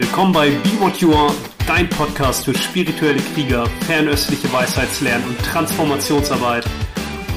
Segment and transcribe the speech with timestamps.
[0.00, 1.34] Willkommen bei Be What You Are,
[1.66, 6.64] dein Podcast für spirituelle Krieger, fernöstliche Weisheitslernen und Transformationsarbeit.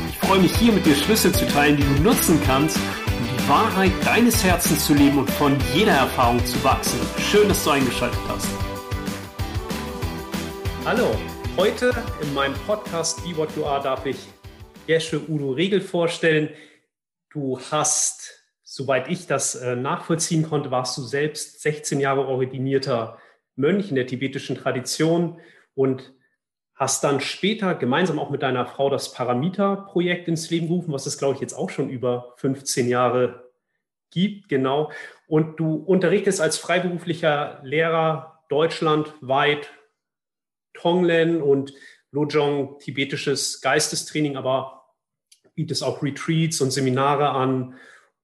[0.08, 3.49] Ich freue mich hier mit dir Schlüssel zu teilen, die du nutzen kannst, um die
[3.49, 6.97] Wahrheit deines Herzens zu leben und von jeder Erfahrung zu wachsen.
[7.29, 8.47] Schön, dass du eingeschaltet hast.
[10.85, 11.13] Hallo,
[11.57, 14.20] heute in meinem Podcast Be What You Are darf ich
[14.88, 16.49] Jesche Udo Regel vorstellen.
[17.30, 18.42] Du hast
[18.73, 23.20] soweit ich das äh, nachvollziehen konnte, warst du selbst 16 Jahre ordinierter
[23.55, 25.40] Mönch in der tibetischen Tradition
[25.76, 26.12] und
[26.73, 31.20] hast dann später gemeinsam auch mit deiner Frau das Paramita-Projekt ins Leben gerufen, was es,
[31.20, 33.52] glaube ich, jetzt auch schon über 15 Jahre
[34.09, 34.91] gibt, genau.
[35.27, 39.70] Und du unterrichtest als freiberuflicher Lehrer deutschlandweit
[40.74, 41.76] Tonglen und
[42.10, 44.88] Lojong tibetisches Geistestraining, aber
[45.54, 47.76] bietest auch Retreats und Seminare an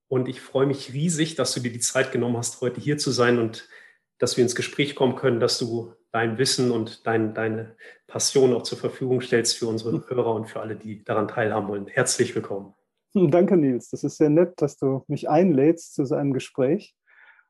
[0.09, 3.11] und ich freue mich riesig, dass du dir die Zeit genommen hast, heute hier zu
[3.11, 3.69] sein und
[4.17, 7.75] dass wir ins Gespräch kommen können, dass du dein Wissen und dein, deine
[8.07, 11.88] Passion auch zur Verfügung stellst für unsere Hörer und für alle, die daran teilhaben wollen.
[11.88, 12.73] Herzlich willkommen.
[13.13, 13.89] Danke, Nils.
[13.89, 16.95] Das ist sehr nett, dass du mich einlädst zu so einem Gespräch.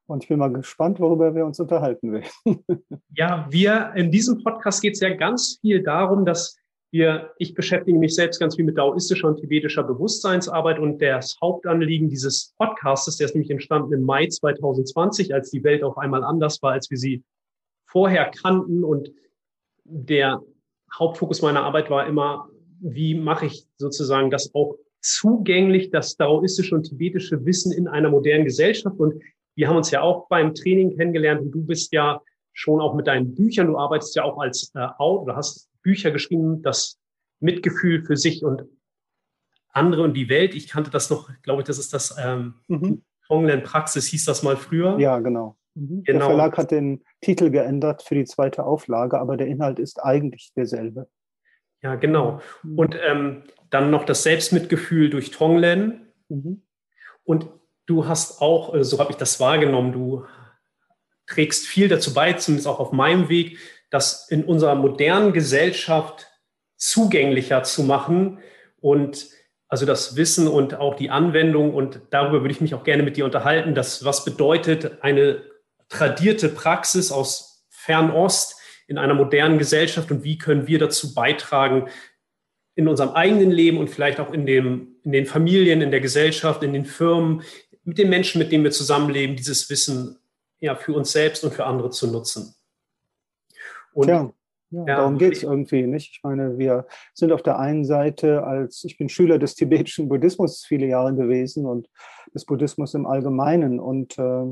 [0.06, 2.64] Und ich bin mal gespannt, worüber wir uns unterhalten werden.
[3.16, 6.58] ja, wir in diesem Podcast geht es ja ganz viel darum, dass
[6.92, 12.10] wir, ich beschäftige mich selbst ganz viel mit daoistischer und tibetischer Bewusstseinsarbeit und das Hauptanliegen
[12.10, 16.62] dieses Podcastes, der ist nämlich entstanden im Mai 2020, als die Welt auf einmal anders
[16.64, 17.24] war, als wir sie
[17.86, 18.84] vorher kannten.
[18.84, 19.12] Und
[19.84, 20.42] der
[20.98, 22.50] Hauptfokus meiner Arbeit war immer,
[22.82, 28.46] wie mache ich sozusagen das auch zugänglich, das daoistische und tibetische Wissen in einer modernen
[28.46, 29.00] Gesellschaft?
[29.00, 29.22] Und
[29.56, 32.20] wir haben uns ja auch beim Training kennengelernt und du bist ja
[32.54, 36.62] schon auch mit deinen Büchern, du arbeitest ja auch als äh, Autor, hast Bücher geschrieben,
[36.62, 37.00] das
[37.40, 38.64] Mitgefühl für sich und
[39.70, 40.54] andere und die Welt.
[40.54, 43.02] Ich kannte das noch, glaube ich, das ist das ähm, mhm.
[43.64, 45.00] Praxis, hieß das mal früher.
[45.00, 45.58] Ja, genau.
[45.74, 46.04] Mhm.
[46.04, 46.20] genau.
[46.20, 50.52] Der Verlag hat den Titel geändert für die zweite Auflage, aber der Inhalt ist eigentlich
[50.56, 51.08] derselbe.
[51.82, 52.40] Ja, genau.
[52.76, 56.12] Und ähm, dann noch das Selbstmitgefühl durch Tonglen.
[56.28, 56.62] Mhm.
[57.24, 57.48] Und
[57.88, 60.26] du hast auch, äh, so habe ich das wahrgenommen, du
[61.26, 63.58] trägst viel dazu bei, zumindest auch auf meinem Weg,
[63.90, 66.28] das in unserer modernen Gesellschaft
[66.78, 68.40] zugänglicher zu machen
[68.80, 69.28] und
[69.68, 73.18] also das Wissen und auch die Anwendung und darüber würde ich mich auch gerne mit
[73.18, 75.44] dir unterhalten, dass was bedeutet eine
[75.90, 81.90] tradierte Praxis aus Fernost in einer modernen Gesellschaft und wie können wir dazu beitragen,
[82.76, 86.64] in unserem eigenen Leben und vielleicht auch in, dem, in den Familien, in der Gesellschaft,
[86.64, 87.44] in den Firmen,
[87.84, 90.18] mit den Menschen, mit denen wir zusammenleben, dieses Wissen
[90.60, 92.56] ja, für uns selbst und für andere zu nutzen.
[93.94, 94.32] Und ja,
[94.72, 96.12] ja, darum geht es irgendwie nicht.
[96.18, 100.64] Ich meine, wir sind auf der einen Seite als, ich bin Schüler des tibetischen Buddhismus
[100.66, 101.90] viele Jahre gewesen und
[102.36, 103.80] des Buddhismus im Allgemeinen.
[103.80, 104.46] Und äh,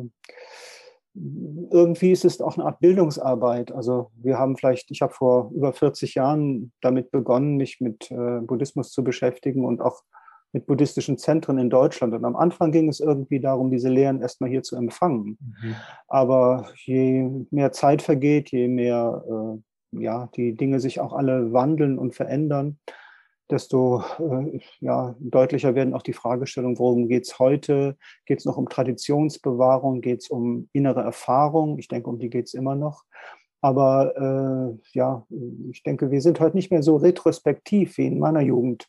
[1.71, 3.71] irgendwie ist es auch eine Art Bildungsarbeit.
[3.71, 8.39] Also wir haben vielleicht, ich habe vor über 40 Jahren damit begonnen, mich mit äh,
[8.41, 10.01] Buddhismus zu beschäftigen und auch
[10.57, 12.15] mit buddhistischen Zentren in Deutschland.
[12.15, 15.37] Und am Anfang ging es irgendwie darum, diese Lehren erstmal hier zu empfangen.
[15.39, 15.75] Mhm.
[16.07, 21.99] Aber je mehr Zeit vergeht, je mehr äh, ja, die Dinge sich auch alle wandeln
[21.99, 22.79] und verändern,
[23.51, 27.95] desto äh, ja, deutlicher werden auch die Fragestellungen, worum geht es heute?
[28.25, 30.01] Geht es noch um Traditionsbewahrung?
[30.01, 31.77] Geht es um innere Erfahrung?
[31.77, 33.03] Ich denke, um die geht es immer noch.
[33.61, 35.25] Aber äh, ja,
[35.71, 38.87] ich denke, wir sind heute nicht mehr so retrospektiv wie in meiner Jugend.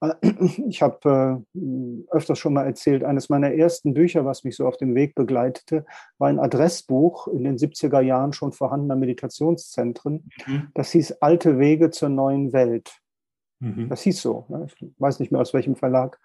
[0.68, 4.76] Ich habe äh, öfters schon mal erzählt, eines meiner ersten Bücher, was mich so auf
[4.76, 5.86] dem Weg begleitete,
[6.18, 10.30] war ein Adressbuch in den 70er Jahren schon vorhandener Meditationszentren.
[10.46, 10.68] Mhm.
[10.74, 13.00] Das hieß Alte Wege zur neuen Welt.
[13.60, 13.88] Mhm.
[13.88, 14.44] Das hieß so.
[14.48, 14.66] Ne?
[14.66, 16.18] Ich weiß nicht mehr aus welchem Verlag.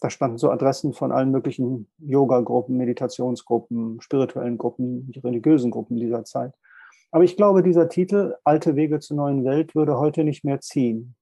[0.00, 6.54] Da standen so Adressen von allen möglichen Yoga-Gruppen, Meditationsgruppen, spirituellen Gruppen, religiösen Gruppen dieser Zeit.
[7.10, 11.16] Aber ich glaube, dieser Titel Alte Wege zur neuen Welt würde heute nicht mehr ziehen.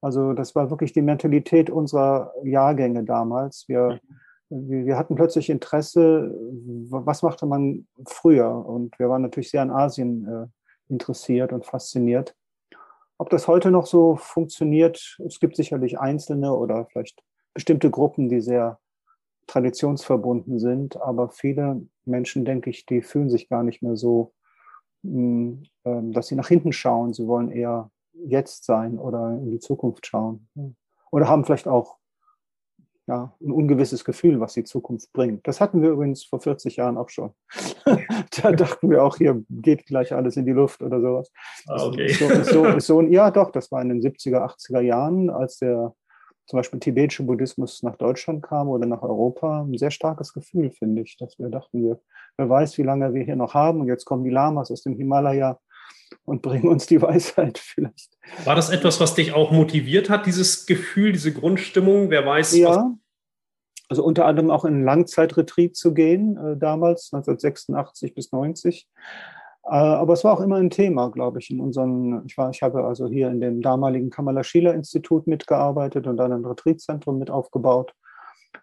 [0.00, 3.68] Also das war wirklich die Mentalität unserer Jahrgänge damals.
[3.68, 4.00] Wir,
[4.48, 6.34] wir hatten plötzlich Interesse,
[6.88, 8.50] was machte man früher?
[8.50, 10.46] Und wir waren natürlich sehr an Asien äh,
[10.88, 12.34] interessiert und fasziniert.
[13.18, 17.22] Ob das heute noch so funktioniert, es gibt sicherlich einzelne oder vielleicht
[17.52, 18.78] bestimmte Gruppen, die sehr
[19.46, 24.32] traditionsverbunden sind, aber viele Menschen, denke ich, die fühlen sich gar nicht mehr so,
[25.02, 27.12] hm, ähm, dass sie nach hinten schauen.
[27.12, 27.90] Sie wollen eher
[28.26, 30.48] jetzt sein oder in die Zukunft schauen.
[31.10, 31.96] Oder haben vielleicht auch
[33.10, 35.46] ja, ein ungewisses Gefühl, was die Zukunft bringt.
[35.48, 37.32] Das hatten wir übrigens vor 40 Jahren auch schon.
[38.42, 41.32] da dachten wir auch, hier geht gleich alles in die Luft oder sowas.
[41.66, 42.08] Ah, okay.
[42.12, 45.92] So, so, so, ja, doch, das war in den 70er, 80er Jahren, als der
[46.46, 51.02] zum Beispiel tibetische Buddhismus nach Deutschland kam oder nach Europa, ein sehr starkes Gefühl, finde
[51.02, 52.00] ich, dass wir dachten, wir,
[52.36, 54.96] wer weiß, wie lange wir hier noch haben und jetzt kommen die Lamas aus dem
[54.96, 55.58] Himalaya
[56.24, 58.16] und bringen uns die Weisheit vielleicht.
[58.44, 62.10] War das etwas, was dich auch motiviert hat, dieses Gefühl, diese Grundstimmung?
[62.10, 62.56] Wer weiß?
[62.56, 62.94] Ja,
[63.90, 68.88] also unter anderem auch in Langzeitretreat zu gehen, äh, damals, 1986 bis 90.
[69.64, 72.62] Äh, aber es war auch immer ein Thema, glaube ich, in unseren, ich war, ich
[72.62, 77.30] habe also hier in dem damaligen Kamala Schiller Institut mitgearbeitet und dann ein Retreatzentrum mit
[77.30, 77.92] aufgebaut.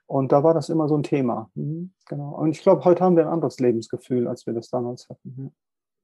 [0.05, 1.51] Und da war das immer so ein Thema.
[1.55, 2.35] Mhm, genau.
[2.35, 5.53] Und ich glaube, heute haben wir ein anderes Lebensgefühl, als wir das damals hatten.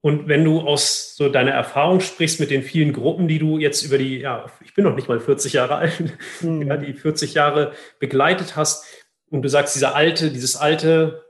[0.05, 3.83] Und wenn du aus so deiner Erfahrung sprichst mit den vielen Gruppen, die du jetzt
[3.83, 6.03] über die, ja, ich bin noch nicht mal 40 Jahre alt,
[6.41, 6.61] mhm.
[6.67, 8.85] ja, die 40 Jahre begleitet hast,
[9.29, 11.23] und du sagst, dieser alte, dieses alte,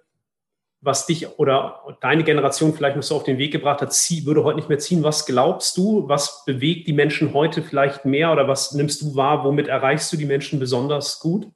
[0.82, 4.44] was dich oder deine Generation vielleicht noch so auf den Weg gebracht hat, zieh, würde
[4.44, 5.04] heute nicht mehr ziehen.
[5.04, 6.10] Was glaubst du?
[6.10, 9.46] Was bewegt die Menschen heute vielleicht mehr oder was nimmst du wahr?
[9.46, 11.48] Womit erreichst du die Menschen besonders gut?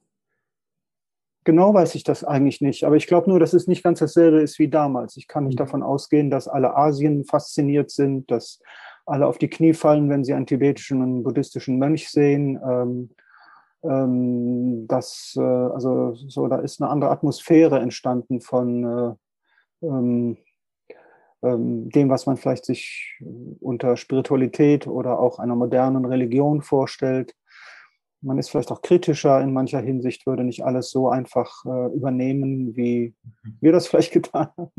[1.47, 4.41] Genau weiß ich das eigentlich nicht, aber ich glaube nur, dass es nicht ganz dasselbe
[4.41, 5.15] ist wie damals.
[5.15, 5.63] Ich kann nicht mhm.
[5.63, 8.61] davon ausgehen, dass alle Asien fasziniert sind, dass
[9.05, 12.59] alle auf die Knie fallen, wenn sie einen tibetischen und buddhistischen Mönch sehen.
[12.61, 13.11] Ähm,
[13.81, 20.37] ähm, das, äh, also so, da ist eine andere Atmosphäre entstanden von äh, ähm,
[21.43, 23.21] ähm, dem, was man vielleicht sich
[23.61, 27.35] unter Spiritualität oder auch einer modernen Religion vorstellt.
[28.21, 32.75] Man ist vielleicht auch kritischer in mancher Hinsicht, würde nicht alles so einfach äh, übernehmen,
[32.75, 33.57] wie mhm.
[33.61, 34.71] wir das vielleicht getan haben.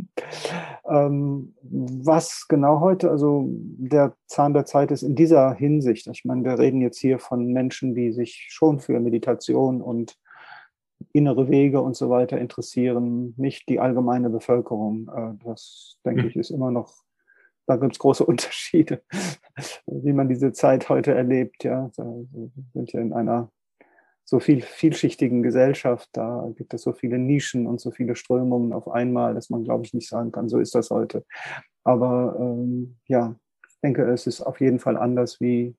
[0.88, 6.06] Ähm, was genau heute, also der Zahn der Zeit ist in dieser Hinsicht.
[6.08, 10.18] Ich meine, wir reden jetzt hier von Menschen, die sich schon für Meditation und
[11.12, 15.08] innere Wege und so weiter interessieren, nicht die allgemeine Bevölkerung.
[15.14, 16.28] Äh, das, denke mhm.
[16.28, 16.92] ich, ist immer noch
[17.68, 19.02] da gibt es große Unterschiede,
[19.86, 21.62] wie man diese Zeit heute erlebt.
[21.62, 23.50] Ja, wir sind ja in einer
[24.24, 28.88] so viel vielschichtigen Gesellschaft, da gibt es so viele Nischen und so viele Strömungen auf
[28.88, 31.24] einmal, dass man, glaube ich, nicht sagen kann, so ist das heute.
[31.82, 33.36] Aber ähm, ja,
[33.66, 35.76] ich denke, es ist auf jeden Fall anders, wie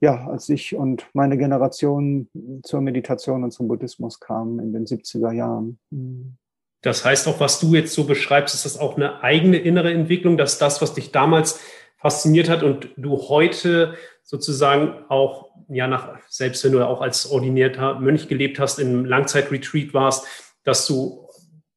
[0.00, 2.28] ja, als ich und meine Generation
[2.64, 5.78] zur Meditation und zum Buddhismus kamen in den 70er Jahren.
[5.90, 6.36] Mhm.
[6.82, 10.36] Das heißt auch, was du jetzt so beschreibst, ist das auch eine eigene innere Entwicklung,
[10.36, 11.60] dass das, was dich damals
[11.98, 17.98] fasziniert hat und du heute sozusagen auch, ja, nach, selbst wenn du auch als ordinierter
[17.98, 20.26] Mönch gelebt hast, im Langzeitretreat warst,
[20.64, 21.28] dass du,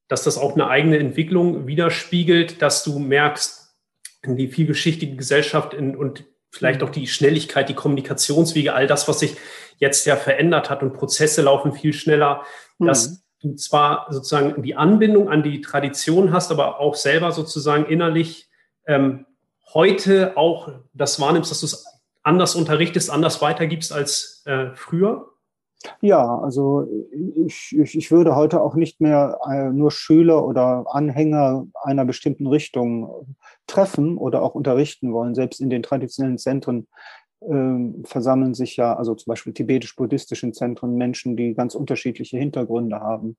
[0.07, 3.75] dass das auch eine eigene Entwicklung widerspiegelt, dass du merkst,
[4.25, 9.37] die vielgeschichtige Gesellschaft in, und vielleicht auch die Schnelligkeit, die Kommunikationswege, all das, was sich
[9.77, 12.43] jetzt ja verändert hat und Prozesse laufen viel schneller,
[12.79, 12.87] mhm.
[13.41, 18.49] Du zwar sozusagen die Anbindung an die Tradition hast, aber auch selber sozusagen innerlich
[18.85, 19.25] ähm,
[19.73, 21.85] heute auch das wahrnimmst, dass du es
[22.23, 25.27] anders unterrichtest, anders weitergibst als äh, früher?
[26.01, 26.87] Ja, also
[27.45, 32.47] ich, ich, ich würde heute auch nicht mehr äh, nur Schüler oder Anhänger einer bestimmten
[32.47, 35.35] Richtung treffen oder auch unterrichten wollen.
[35.35, 36.87] Selbst in den traditionellen Zentren
[37.41, 43.37] äh, versammeln sich ja, also zum Beispiel tibetisch-buddhistischen Zentren, Menschen, die ganz unterschiedliche Hintergründe haben.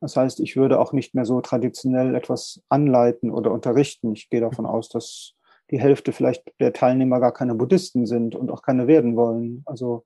[0.00, 4.12] Das heißt, ich würde auch nicht mehr so traditionell etwas anleiten oder unterrichten.
[4.12, 5.34] Ich gehe davon aus, dass
[5.70, 9.62] die Hälfte vielleicht der Teilnehmer gar keine Buddhisten sind und auch keine werden wollen.
[9.66, 10.04] Also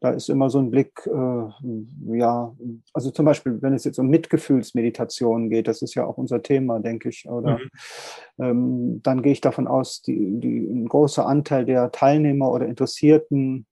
[0.00, 2.54] da ist immer so ein Blick, äh, ja,
[2.92, 6.78] also zum Beispiel, wenn es jetzt um Mitgefühlsmeditation geht, das ist ja auch unser Thema,
[6.78, 7.70] denke ich, oder mhm.
[8.38, 13.66] ähm, dann gehe ich davon aus, die, die, ein großer Anteil der Teilnehmer oder Interessierten,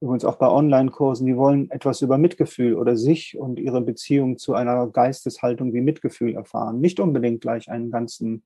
[0.00, 4.54] übrigens auch bei Online-Kursen, die wollen etwas über Mitgefühl oder sich und ihre Beziehung zu
[4.54, 6.80] einer Geisteshaltung wie Mitgefühl erfahren.
[6.80, 8.44] Nicht unbedingt gleich einen ganzen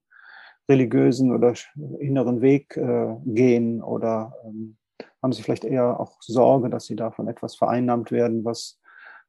[0.71, 1.55] religiösen oder
[1.99, 4.77] inneren Weg äh, gehen oder ähm,
[5.23, 8.81] haben sie vielleicht eher auch Sorge, dass sie davon etwas vereinnahmt werden, was,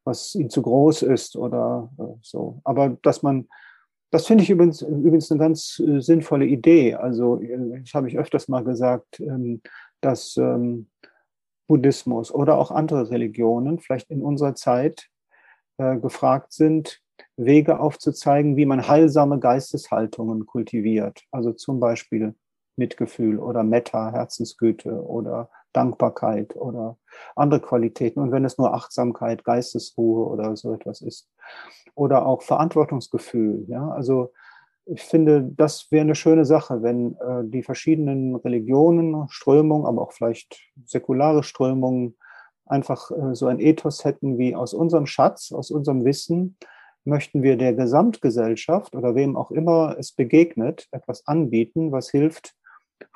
[0.04, 2.60] was ihnen zu groß ist oder äh, so.
[2.64, 3.48] Aber dass man,
[4.10, 6.94] das finde ich übrigens, übrigens eine ganz äh, sinnvolle Idee.
[6.94, 9.60] Also, äh, das habe ich öfters mal gesagt, ähm,
[10.00, 10.88] dass ähm,
[11.68, 15.08] Buddhismus oder auch andere Religionen vielleicht in unserer Zeit
[15.78, 17.00] äh, gefragt sind,
[17.36, 21.22] Wege aufzuzeigen, wie man heilsame Geisteshaltungen kultiviert.
[21.30, 22.34] Also zum Beispiel
[22.76, 26.96] Mitgefühl oder Metta, Herzensgüte oder Dankbarkeit oder
[27.36, 28.20] andere Qualitäten.
[28.20, 31.28] Und wenn es nur Achtsamkeit, Geistesruhe oder so etwas ist.
[31.94, 33.64] Oder auch Verantwortungsgefühl.
[33.68, 34.32] Ja, also
[34.86, 40.12] ich finde, das wäre eine schöne Sache, wenn äh, die verschiedenen Religionen, Strömungen, aber auch
[40.12, 42.16] vielleicht säkulare Strömungen
[42.66, 46.56] einfach äh, so ein Ethos hätten wie aus unserem Schatz, aus unserem Wissen,
[47.04, 52.54] möchten wir der Gesamtgesellschaft oder wem auch immer es begegnet, etwas anbieten, was hilft,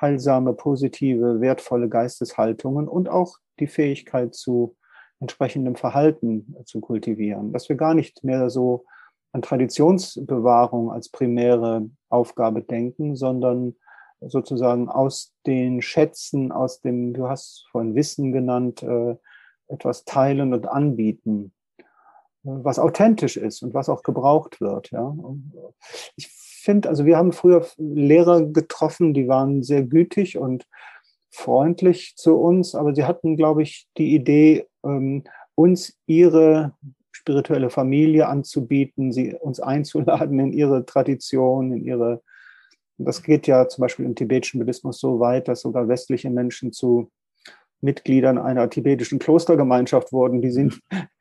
[0.01, 4.77] heilsame, positive, wertvolle Geisteshaltungen und auch die Fähigkeit zu
[5.21, 8.85] entsprechendem Verhalten zu kultivieren, dass wir gar nicht mehr so
[9.33, 13.77] an Traditionsbewahrung als primäre Aufgabe denken, sondern
[14.21, 19.17] sozusagen aus den Schätzen, aus dem, du hast vorhin Wissen genannt, äh,
[19.69, 21.53] etwas teilen und anbieten,
[22.43, 24.91] was authentisch ist und was auch gebraucht wird.
[24.91, 25.15] Ja.
[26.17, 26.31] Ich
[26.67, 30.67] finde, also wir haben früher Lehrer getroffen, die waren sehr gütig und
[31.31, 36.75] freundlich zu uns, aber sie hatten, glaube ich, die Idee, ähm, uns ihre
[37.13, 42.21] spirituelle Familie anzubieten, sie uns einzuladen in ihre Tradition, in ihre
[42.99, 47.11] das geht ja zum Beispiel im tibetischen Buddhismus so weit, dass sogar westliche Menschen zu
[47.81, 50.71] Mitgliedern einer tibetischen Klostergemeinschaft wurden, die sie,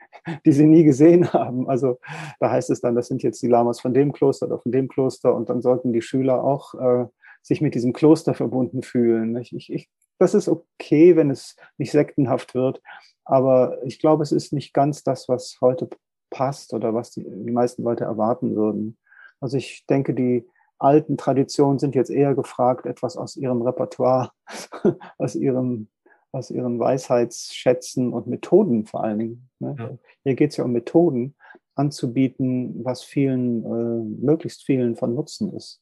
[0.46, 1.70] die sie nie gesehen haben.
[1.70, 2.00] Also
[2.40, 4.88] da heißt es dann, das sind jetzt die Lamas von dem Kloster oder von dem
[4.88, 7.06] Kloster und dann sollten die Schüler auch äh,
[7.42, 9.38] sich mit diesem Kloster verbunden fühlen.
[9.38, 12.82] Ich, ich, ich, das ist okay, wenn es nicht sektenhaft wird,
[13.24, 15.90] aber ich glaube, es ist nicht ganz das, was heute
[16.30, 18.98] passt oder was die, die meisten Leute erwarten würden.
[19.40, 24.32] Also ich denke, die alten Traditionen sind jetzt eher gefragt, etwas aus ihrem Repertoire,
[25.18, 25.88] aus ihrem
[26.36, 29.50] aus ihren Weisheitsschätzen und Methoden vor allen Dingen.
[29.60, 29.76] Ne?
[29.78, 29.98] Ja.
[30.24, 31.36] Hier geht es ja um Methoden
[31.76, 35.82] anzubieten, was vielen, äh, möglichst vielen von Nutzen ist.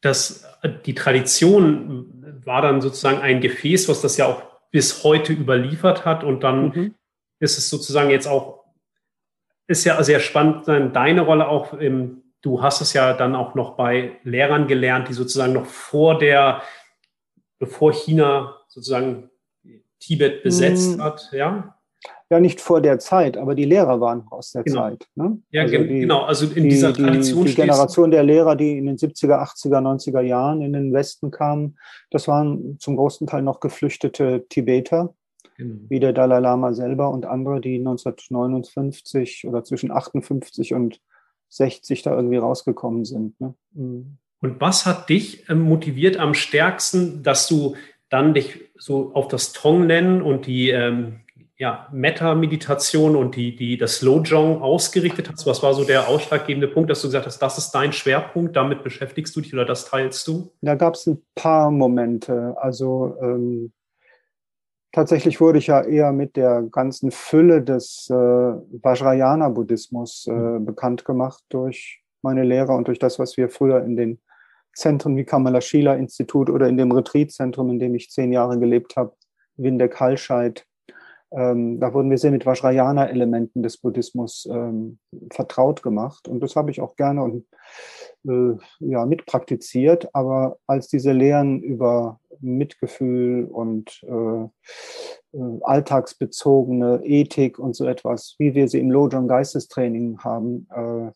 [0.00, 0.44] Das,
[0.86, 6.24] die Tradition war dann sozusagen ein Gefäß, was das ja auch bis heute überliefert hat.
[6.24, 6.94] Und dann mhm.
[7.38, 8.64] ist es sozusagen jetzt auch,
[9.68, 13.76] ist ja sehr spannend, deine Rolle auch im du hast es ja dann auch noch
[13.76, 16.62] bei Lehrern gelernt, die sozusagen noch vor der,
[17.58, 19.30] bevor China sozusagen
[20.02, 21.02] Tibet besetzt hm.
[21.02, 21.76] hat, ja?
[22.30, 24.88] Ja, nicht vor der Zeit, aber die Lehrer waren aus der genau.
[24.88, 25.06] Zeit.
[25.14, 25.38] Ne?
[25.50, 26.22] Ja, also die, genau.
[26.22, 27.44] Also in die, dieser Tradition.
[27.44, 31.30] Die, die Generation der Lehrer, die in den 70er, 80er, 90er Jahren in den Westen
[31.30, 31.78] kamen,
[32.10, 35.14] das waren zum großen Teil noch geflüchtete Tibeter,
[35.58, 35.76] genau.
[35.88, 41.00] wie der Dalai Lama selber und andere, die 1959 oder zwischen 58 und
[41.50, 43.38] 60 da irgendwie rausgekommen sind.
[43.40, 43.54] Ne?
[43.74, 44.16] Mhm.
[44.40, 47.76] Und was hat dich ähm, motiviert am stärksten, dass du
[48.12, 51.20] dann dich so auf das Tonglen und die ähm,
[51.56, 55.46] ja, Metta-Meditation und die, die, das Lojong ausgerichtet hast?
[55.46, 58.82] Was war so der ausschlaggebende Punkt, dass du gesagt hast, das ist dein Schwerpunkt, damit
[58.82, 60.50] beschäftigst du dich oder das teilst du?
[60.60, 62.56] Da gab es ein paar Momente.
[62.58, 63.72] Also ähm,
[64.92, 70.66] Tatsächlich wurde ich ja eher mit der ganzen Fülle des äh, Vajrayana-Buddhismus äh, mhm.
[70.66, 74.20] bekannt gemacht durch meine Lehrer und durch das, was wir früher in den
[74.74, 78.96] Zentren wie Kamala Shila Institut oder in dem Retreatzentrum, in dem ich zehn Jahre gelebt
[78.96, 79.14] habe,
[79.56, 80.66] Windeck Hallscheid,
[81.34, 84.98] ähm, da wurden wir sehr mit Vajrayana-Elementen des Buddhismus ähm,
[85.32, 86.28] vertraut gemacht.
[86.28, 87.46] Und das habe ich auch gerne und
[88.28, 90.14] äh, ja, mitpraktiziert.
[90.14, 94.42] Aber als diese Lehren über Mitgefühl und äh,
[95.38, 101.12] äh, alltagsbezogene Ethik und so etwas, wie wir sie im Lojong Geistestraining haben, äh,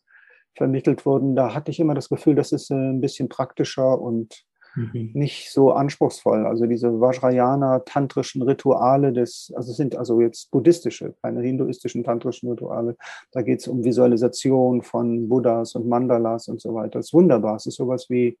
[0.57, 4.43] vermittelt wurden, da hatte ich immer das Gefühl, das ist äh, ein bisschen praktischer und
[4.75, 5.11] mhm.
[5.13, 6.45] nicht so anspruchsvoll.
[6.45, 12.95] Also diese Vajrayana tantrischen Rituale des, also sind also jetzt buddhistische, keine hinduistischen tantrischen Rituale.
[13.31, 16.99] Da geht es um Visualisation von Buddhas und Mandalas und so weiter.
[16.99, 17.55] Das ist wunderbar.
[17.55, 18.37] Es ist sowas wie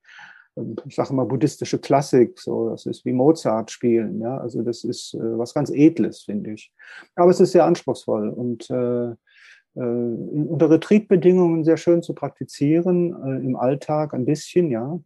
[0.85, 5.13] ich sage mal, buddhistische Klassik, so, das ist wie Mozart spielen, ja, also das ist
[5.13, 6.71] äh, was ganz Edles, finde ich.
[7.15, 9.13] Aber es ist sehr anspruchsvoll und äh,
[9.79, 14.99] unter Retreatbedingungen sehr schön zu praktizieren, äh, im Alltag ein bisschen, ja.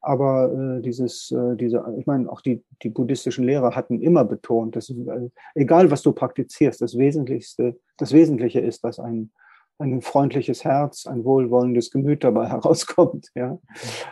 [0.00, 4.76] Aber äh, dieses, äh, diese, ich meine, auch die, die buddhistischen Lehrer hatten immer betont,
[4.76, 9.30] dass äh, egal was du praktizierst, das Wesentlichste, das Wesentliche ist, dass ein
[9.78, 13.58] ein freundliches Herz, ein wohlwollendes Gemüt dabei herauskommt, ja.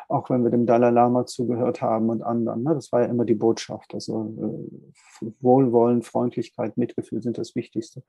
[0.08, 2.62] Auch wenn wir dem Dalai Lama zugehört haben und anderen.
[2.62, 2.75] Ne?
[2.75, 3.92] Das war ja immer die Botschaft.
[3.92, 4.68] Also
[5.23, 8.02] äh, Wohlwollen, Freundlichkeit, Mitgefühl sind das Wichtigste.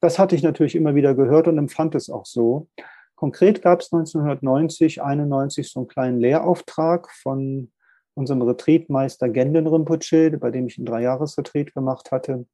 [0.00, 2.68] Das hatte ich natürlich immer wieder gehört und empfand es auch so.
[3.14, 7.70] Konkret gab es 1990, 91 so einen kleinen Lehrauftrag von
[8.14, 12.46] unserem Retreatmeister Gendon Rinpoche, bei dem ich einen Dreijahresretreat gemacht hatte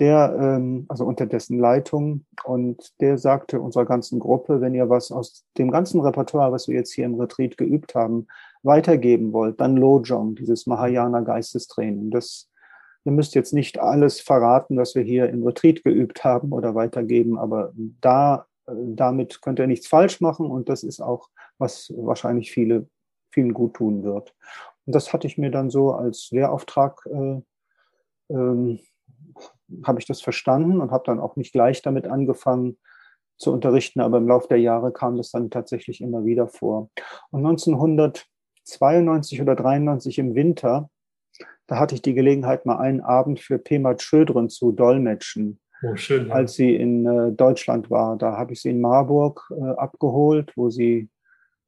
[0.00, 5.12] der, ähm, also unter dessen Leitung, und der sagte unserer ganzen Gruppe, wenn ihr was
[5.12, 8.26] aus dem ganzen Repertoire, was wir jetzt hier im Retreat geübt haben,
[8.62, 12.10] weitergeben wollt, dann Lojong, dieses Mahayana Geistestraining.
[12.10, 12.50] Das,
[13.04, 17.38] ihr müsst jetzt nicht alles verraten, was wir hier im Retreat geübt haben oder weitergeben,
[17.38, 22.50] aber da, äh, damit könnt ihr nichts falsch machen und das ist auch, was wahrscheinlich
[22.50, 22.88] viele,
[23.30, 24.34] vielen gut tun wird.
[24.86, 27.40] Und das hatte ich mir dann so als Lehrauftrag äh,
[28.30, 28.80] ähm,
[29.84, 32.78] habe ich das verstanden und habe dann auch nicht gleich damit angefangen
[33.36, 36.90] zu unterrichten, aber im Laufe der Jahre kam das dann tatsächlich immer wieder vor.
[37.30, 40.88] Und 1992 oder 93 im Winter,
[41.66, 45.60] da hatte ich die Gelegenheit, mal einen Abend für Pemat Schödren zu dolmetschen.
[45.82, 46.34] oh, schön, ja.
[46.34, 48.16] als sie in äh, Deutschland war.
[48.16, 51.08] Da habe ich sie in Marburg äh, abgeholt, wo sie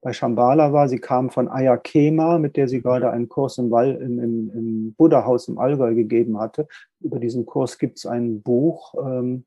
[0.01, 0.89] bei Shambhala war.
[0.89, 4.95] Sie kam von Ayakema, mit der sie gerade einen Kurs im, Wall, im, im, im
[4.95, 6.69] Buddha-Haus im Allgäu gegeben hatte.
[7.01, 9.45] Über diesen Kurs gibt es ein Buch, ähm,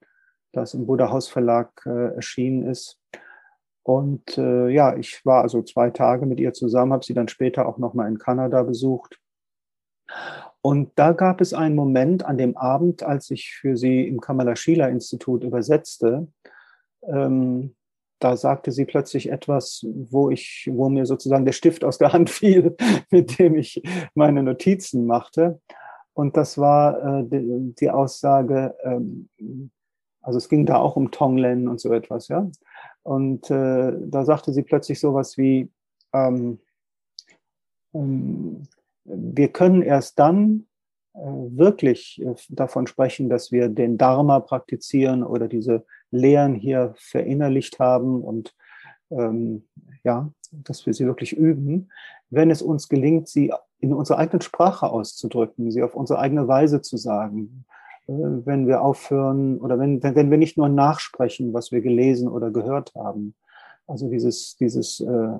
[0.51, 3.00] das im Buddha-Haus Verlag äh, erschienen ist.
[3.84, 7.68] Und äh, ja, ich war also zwei Tage mit ihr zusammen, habe sie dann später
[7.68, 9.20] auch nochmal in Kanada besucht.
[10.62, 14.56] Und da gab es einen Moment an dem Abend, als ich für sie im Kamala
[14.56, 16.27] Shila Institut übersetzte.
[17.03, 17.75] Ähm,
[18.19, 22.29] da sagte sie plötzlich etwas, wo ich, wo mir sozusagen der Stift aus der Hand
[22.29, 22.75] fiel,
[23.09, 23.81] mit dem ich
[24.13, 25.61] meine Notizen machte.
[26.13, 29.29] Und das war äh, die, die, Aussage, ähm,
[30.21, 32.49] also es ging da auch um Tonglen und so etwas, ja.
[33.03, 35.71] Und äh, da sagte sie plötzlich sowas wie,
[36.13, 36.59] ähm,
[37.93, 38.63] ähm,
[39.05, 40.67] wir können erst dann
[41.13, 48.21] wirklich äh, davon sprechen, dass wir den Dharma praktizieren oder diese Lehren hier verinnerlicht haben
[48.21, 48.55] und
[49.11, 49.67] ähm,
[50.03, 51.89] ja, dass wir sie wirklich üben,
[52.29, 56.81] wenn es uns gelingt, sie in unserer eigenen Sprache auszudrücken, sie auf unsere eigene Weise
[56.81, 57.65] zu sagen,
[58.07, 62.51] äh, wenn wir aufhören oder wenn, wenn wir nicht nur nachsprechen, was wir gelesen oder
[62.51, 63.35] gehört haben.
[63.87, 65.39] Also dieses, dieses, äh,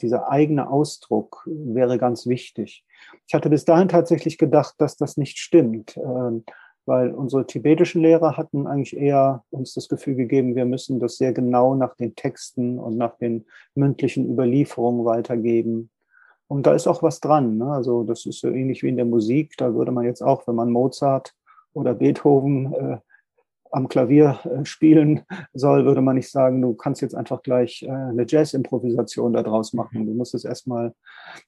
[0.00, 2.84] dieser eigene Ausdruck wäre ganz wichtig.
[3.26, 5.96] Ich hatte bis dahin tatsächlich gedacht, dass das nicht stimmt.
[5.96, 6.40] Äh,
[6.86, 11.32] weil unsere tibetischen Lehrer hatten eigentlich eher uns das Gefühl gegeben, wir müssen das sehr
[11.32, 15.90] genau nach den Texten und nach den mündlichen Überlieferungen weitergeben.
[16.48, 17.58] Und da ist auch was dran.
[17.58, 17.70] Ne?
[17.70, 19.56] Also das ist so ähnlich wie in der Musik.
[19.56, 21.32] Da würde man jetzt auch, wenn man Mozart
[21.74, 22.98] oder Beethoven äh,
[23.70, 25.22] am Klavier äh, spielen
[25.52, 30.06] soll, würde man nicht sagen, du kannst jetzt einfach gleich äh, eine Jazz-Improvisation daraus machen.
[30.06, 30.94] Du musst es erstmal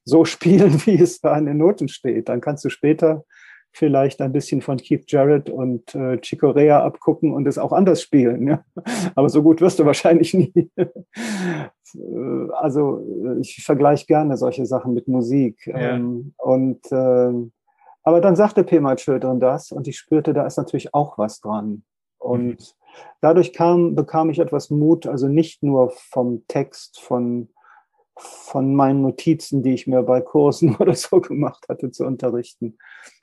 [0.04, 2.28] so spielen, wie es da in den Noten steht.
[2.28, 3.24] Dann kannst du später
[3.74, 8.02] vielleicht ein bisschen von Keith Jarrett und äh, Chico Rea abgucken und es auch anders
[8.02, 8.46] spielen.
[8.46, 8.64] Ja?
[9.14, 10.70] Aber so gut wirst du wahrscheinlich nie.
[11.94, 13.04] Äh, also
[13.42, 15.66] ich vergleiche gerne solche Sachen mit Musik.
[15.66, 15.96] Ja.
[15.96, 17.50] Ähm, und äh,
[18.02, 21.84] aber dann sagte Pema Children das und ich spürte, da ist natürlich auch was dran.
[22.22, 22.96] Und mhm.
[23.20, 27.48] dadurch kam, bekam ich etwas Mut, also nicht nur vom Text, von,
[28.16, 32.78] von meinen Notizen, die ich mir bei Kursen oder so gemacht hatte, zu unterrichten,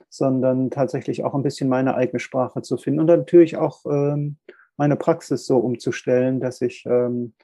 [0.08, 4.38] sondern tatsächlich auch ein bisschen meine eigene Sprache zu finden und natürlich auch ähm,
[4.76, 7.34] meine Praxis so umzustellen, dass ich ähm,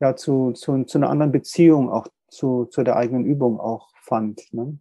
[0.00, 4.52] ja zu, zu, zu einer anderen Beziehung auch zu, zu der eigenen Übung auch fand.
[4.52, 4.78] Ne?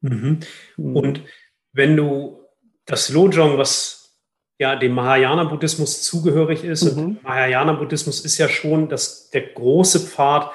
[0.00, 0.40] Mhm.
[0.76, 0.96] mhm.
[0.96, 1.24] Und
[1.72, 2.40] wenn du
[2.86, 4.03] das Lojong, was
[4.58, 7.02] ja dem Mahayana-Buddhismus zugehörig ist, mhm.
[7.02, 10.50] und Mahayana-Buddhismus ist ja schon das, der große Pfad,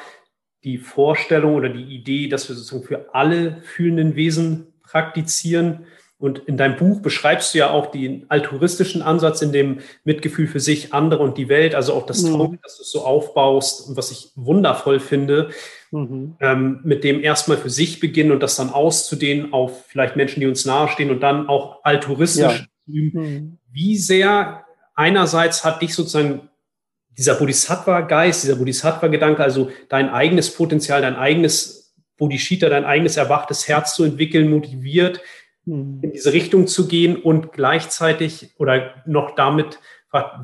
[0.64, 5.86] die Vorstellung oder die Idee, dass wir sozusagen für alle fühlenden Wesen praktizieren.
[6.18, 10.60] Und in deinem Buch beschreibst du ja auch den altruistischen Ansatz in dem Mitgefühl für
[10.60, 12.60] sich, andere und die Welt, also auch das Traum, mhm.
[12.62, 15.52] dass du es so aufbaust und was ich wundervoll finde,
[15.92, 16.36] mhm.
[16.42, 20.48] ähm, mit dem erstmal für sich beginnen und das dann auszudehnen auf vielleicht Menschen, die
[20.48, 22.60] uns nahestehen und dann auch altruistisch.
[22.60, 22.66] Ja.
[22.90, 23.58] Mhm.
[23.72, 26.50] Wie sehr einerseits hat dich sozusagen
[27.18, 33.96] dieser Bodhisattva-Geist, dieser Bodhisattva-Gedanke, also dein eigenes Potenzial, dein eigenes Bodhisattva, dein eigenes erwachtes Herz
[33.96, 35.22] zu entwickeln, motiviert,
[35.66, 36.00] mhm.
[36.02, 39.80] in diese Richtung zu gehen und gleichzeitig oder noch damit,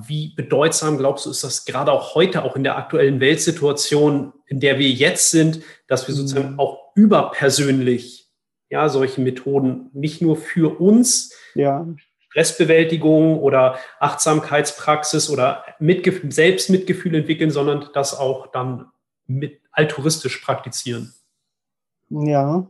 [0.07, 4.59] wie bedeutsam glaubst du, ist das gerade auch heute, auch in der aktuellen Weltsituation, in
[4.59, 6.59] der wir jetzt sind, dass wir sozusagen mhm.
[6.59, 8.29] auch überpersönlich
[8.69, 11.87] ja, solche Methoden nicht nur für uns, ja.
[12.35, 18.87] Stressbewältigung oder Achtsamkeitspraxis oder Mitgef Selbstmitgefühl entwickeln, sondern das auch dann
[19.25, 21.13] mit altruistisch praktizieren.
[22.09, 22.67] Ja.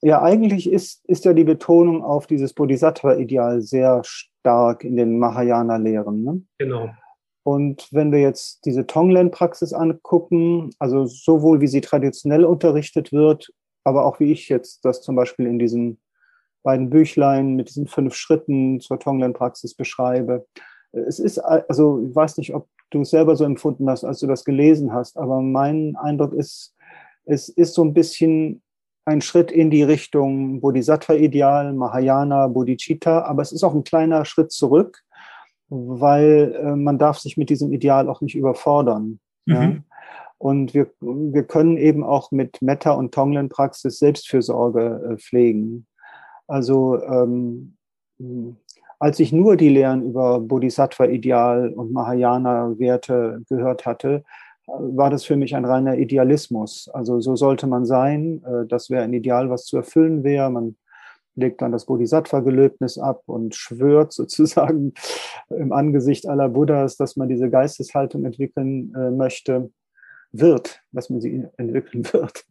[0.00, 6.22] Ja, eigentlich ist, ist ja die Betonung auf dieses Bodhisattva-Ideal sehr stark in den Mahayana-Lehren.
[6.22, 6.42] Ne?
[6.58, 6.90] Genau.
[7.42, 14.06] Und wenn wir jetzt diese Tonglen-Praxis angucken, also sowohl wie sie traditionell unterrichtet wird, aber
[14.06, 15.98] auch wie ich jetzt das zum Beispiel in diesen
[16.62, 20.46] beiden Büchlein mit diesen fünf Schritten zur Tonglen-Praxis beschreibe.
[20.92, 24.26] Es ist, also ich weiß nicht, ob du es selber so empfunden hast, als du
[24.26, 26.74] das gelesen hast, aber mein Eindruck ist,
[27.24, 28.62] es ist so ein bisschen
[29.04, 34.52] ein Schritt in die Richtung Bodhisattva-Ideal, Mahayana, Bodhicitta, aber es ist auch ein kleiner Schritt
[34.52, 35.02] zurück,
[35.68, 39.18] weil äh, man darf sich mit diesem Ideal auch nicht überfordern.
[39.46, 39.54] Mhm.
[39.54, 39.76] Ja?
[40.38, 45.86] Und wir, wir können eben auch mit Metta- und Tonglen-Praxis Selbstfürsorge äh, pflegen.
[46.52, 47.78] Also ähm,
[48.98, 54.22] als ich nur die Lehren über Bodhisattva-Ideal und Mahayana-Werte gehört hatte,
[54.66, 56.90] war das für mich ein reiner Idealismus.
[56.92, 58.44] Also so sollte man sein.
[58.44, 60.50] Äh, das wäre ein Ideal, was zu erfüllen wäre.
[60.50, 60.76] Man
[61.36, 64.92] legt dann das Bodhisattva-Gelöbnis ab und schwört sozusagen
[65.48, 69.70] im Angesicht aller Buddhas, dass man diese Geisteshaltung entwickeln äh, möchte,
[70.32, 72.44] wird, dass man sie entwickeln wird.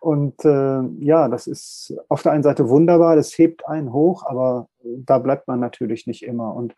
[0.00, 4.68] Und äh, ja, das ist auf der einen Seite wunderbar, das hebt einen hoch, aber
[4.82, 6.54] da bleibt man natürlich nicht immer.
[6.54, 6.74] Und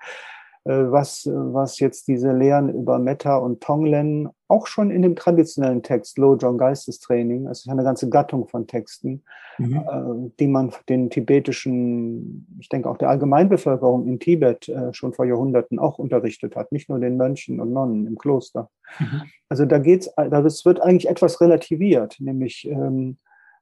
[0.64, 6.18] was, was jetzt diese Lehren über Metta und Tonglen auch schon in dem traditionellen Text
[6.18, 9.22] Lojong Geistestraining, es ist eine ganze Gattung von Texten,
[9.58, 9.76] mhm.
[9.76, 15.24] Äh, die man den tibetischen, ich denke auch der Allgemeinbevölkerung in Tibet äh, schon vor
[15.24, 18.68] Jahrhunderten auch unterrichtet hat, nicht nur den Mönchen und Nonnen im Kloster.
[18.98, 19.22] Mhm.
[19.48, 23.18] Also da geht's, da wird eigentlich etwas relativiert, nämlich ähm,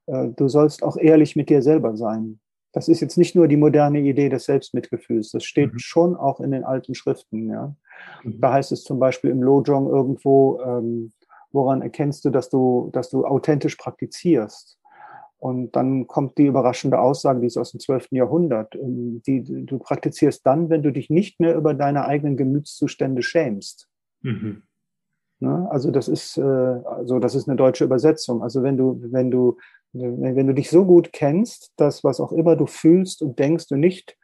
[0.06, 2.40] du sollst auch ehrlich mit dir selber sein.
[2.72, 5.78] Das ist jetzt nicht nur die moderne Idee des Selbstmitgefühls, das steht mhm.
[5.78, 7.48] schon auch in den alten Schriften.
[7.48, 7.74] Ja.
[8.22, 8.40] Mhm.
[8.40, 11.12] Da heißt es zum Beispiel im Lojong irgendwo, ähm,
[11.50, 14.78] woran erkennst du, dass du, dass du authentisch praktizierst?
[15.38, 18.08] Und dann kommt die überraschende Aussage, die ist aus dem 12.
[18.10, 18.74] Jahrhundert.
[18.74, 23.88] Ähm, die, du praktizierst dann, wenn du dich nicht mehr über deine eigenen Gemütszustände schämst.
[24.22, 24.62] Mhm.
[25.40, 25.68] Ne?
[25.70, 28.42] Also das ist, äh, also das ist eine deutsche Übersetzung.
[28.42, 29.58] Also wenn du, wenn du
[29.92, 33.76] wenn du dich so gut kennst, dass was auch immer du fühlst und denkst du
[33.76, 34.16] nicht,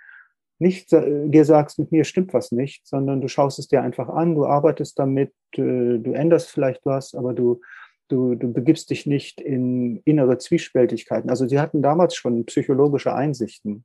[0.58, 4.34] nicht dir sagst, mit mir stimmt was nicht, sondern du schaust es dir einfach an,
[4.34, 7.60] du arbeitest damit, äh, du änderst vielleicht was, aber du,
[8.08, 11.30] du, du begibst dich nicht in innere Zwiespältigkeiten.
[11.30, 13.84] Also sie hatten damals schon psychologische Einsichten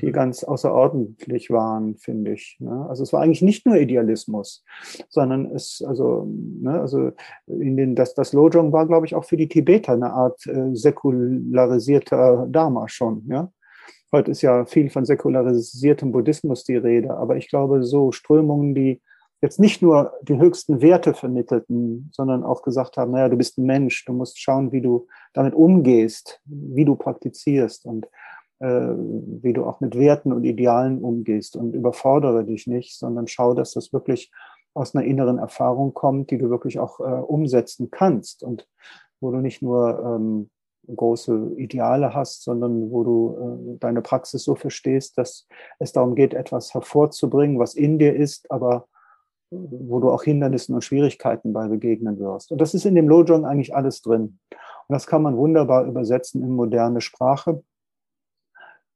[0.00, 2.56] die ganz außerordentlich waren, finde ich.
[2.60, 2.86] Ne?
[2.88, 4.64] Also es war eigentlich nicht nur Idealismus,
[5.08, 7.12] sondern es, also, ne, also
[7.46, 10.74] in den, das, das Lojong war, glaube ich, auch für die Tibeter eine Art äh,
[10.74, 13.24] säkularisierter Dharma schon.
[13.28, 13.50] Ja?
[14.12, 19.02] Heute ist ja viel von säkularisiertem Buddhismus die Rede, aber ich glaube, so Strömungen, die
[19.44, 23.66] jetzt nicht nur die höchsten Werte vermittelten, sondern auch gesagt haben, naja, du bist ein
[23.66, 28.06] Mensch, du musst schauen, wie du damit umgehst, wie du praktizierst und
[28.66, 33.72] wie du auch mit Werten und Idealen umgehst und überfordere dich nicht, sondern schau, dass
[33.72, 34.32] das wirklich
[34.74, 38.68] aus einer inneren Erfahrung kommt, die du wirklich auch äh, umsetzen kannst und
[39.20, 40.50] wo du nicht nur ähm,
[40.94, 45.46] große Ideale hast, sondern wo du äh, deine Praxis so verstehst, dass
[45.78, 48.86] es darum geht, etwas hervorzubringen, was in dir ist, aber
[49.50, 52.50] wo du auch Hindernissen und Schwierigkeiten bei begegnen wirst.
[52.50, 54.38] Und das ist in dem Lojong eigentlich alles drin.
[54.50, 57.62] Und das kann man wunderbar übersetzen in moderne Sprache.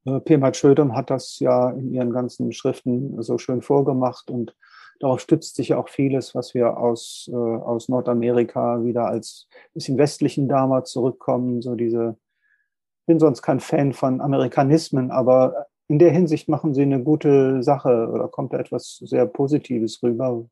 [0.08, 4.54] Äh, Pemat Schödem hat das ja in ihren ganzen Schriften so schön vorgemacht und
[5.00, 9.98] darauf stützt sich ja auch vieles, was wir aus, äh, aus Nordamerika wieder als bisschen
[9.98, 11.62] westlichen Dharma zurückkommen.
[11.62, 12.16] So diese,
[13.06, 18.10] bin sonst kein Fan von Amerikanismen, aber in der Hinsicht machen sie eine gute Sache
[18.12, 20.44] oder kommt da etwas sehr Positives rüber.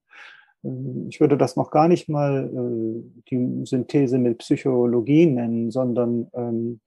[1.08, 6.80] Ich würde das noch gar nicht mal äh, die Synthese mit Psychologie nennen, sondern ähm,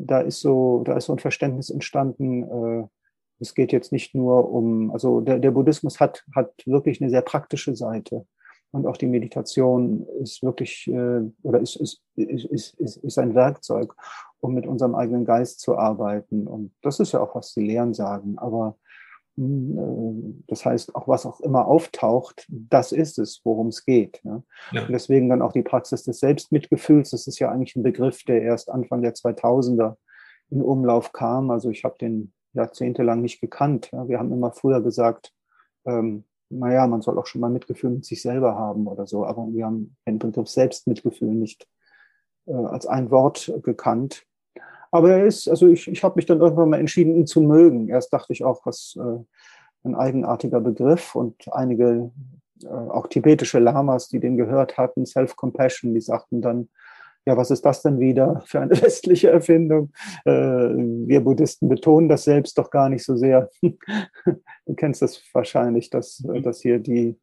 [0.00, 2.42] da ist so, da ist so ein Verständnis entstanden.
[2.42, 2.88] Äh,
[3.40, 7.22] es geht jetzt nicht nur um, also der, der Buddhismus hat, hat wirklich eine sehr
[7.22, 8.26] praktische Seite.
[8.70, 13.94] Und auch die Meditation ist wirklich, äh, oder ist, ist, ist, ist, ist ein Werkzeug,
[14.40, 16.46] um mit unserem eigenen Geist zu arbeiten.
[16.46, 18.36] Und das ist ja auch, was die Lehren sagen.
[18.38, 18.76] Aber
[19.40, 24.20] das heißt, auch was auch immer auftaucht, das ist es, worum es geht.
[24.24, 24.42] Ja.
[24.72, 24.82] Ja.
[24.82, 27.10] Und deswegen dann auch die Praxis des Selbstmitgefühls.
[27.10, 29.96] Das ist ja eigentlich ein Begriff, der erst Anfang der 2000er
[30.50, 31.50] in Umlauf kam.
[31.50, 33.90] Also ich habe den jahrzehntelang nicht gekannt.
[33.92, 34.08] Ja.
[34.08, 35.32] Wir haben immer früher gesagt,
[35.84, 39.24] ähm, naja, man soll auch schon mal Mitgefühl mit sich selber haben oder so.
[39.24, 41.68] Aber wir haben den Begriff Selbstmitgefühl nicht
[42.46, 44.24] äh, als ein Wort gekannt.
[44.90, 47.88] Aber er ist, also ich, ich habe mich dann irgendwann mal entschieden, ihn zu mögen.
[47.88, 49.18] Erst dachte ich auch, was äh,
[49.84, 52.10] ein eigenartiger Begriff und einige
[52.62, 56.68] äh, auch tibetische Lamas, die den gehört hatten, Self-Compassion, die sagten dann,
[57.26, 59.92] ja, was ist das denn wieder für eine westliche Erfindung?
[60.24, 63.50] Äh, wir Buddhisten betonen das selbst doch gar nicht so sehr.
[63.62, 66.42] du kennst das wahrscheinlich, dass, mhm.
[66.42, 67.18] dass hier die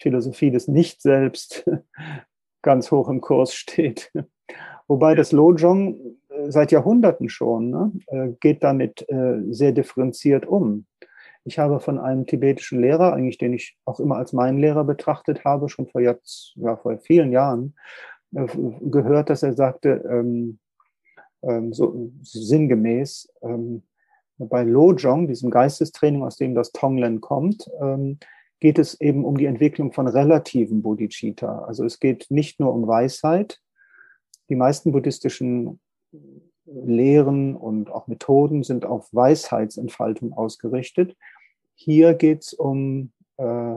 [0.00, 1.70] Philosophie des Nicht-Selbst
[2.62, 4.12] ganz hoch im Kurs steht.
[4.88, 6.18] Wobei das Lojong
[6.48, 10.86] seit Jahrhunderten schon, ne, äh, geht damit äh, sehr differenziert um.
[11.44, 15.44] Ich habe von einem tibetischen Lehrer, eigentlich den ich auch immer als meinen Lehrer betrachtet
[15.44, 17.74] habe, schon vor, jetzt, ja, vor vielen Jahren,
[18.34, 18.46] äh,
[18.82, 20.58] gehört, dass er sagte, ähm,
[21.42, 23.82] ähm, so sinngemäß, ähm,
[24.38, 28.18] bei Lojong, diesem Geistestraining, aus dem das Tonglen kommt, ähm,
[28.60, 31.64] geht es eben um die Entwicklung von relativen Bodhicitta.
[31.64, 33.60] Also es geht nicht nur um Weisheit.
[34.48, 35.80] Die meisten buddhistischen
[36.66, 41.16] Lehren und auch Methoden sind auf Weisheitsentfaltung ausgerichtet.
[41.74, 43.76] Hier geht es um äh,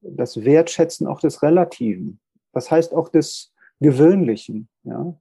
[0.00, 2.20] das Wertschätzen auch des Relativen.
[2.52, 4.68] Das heißt auch des Gewöhnlichen.
[4.84, 5.14] Ja?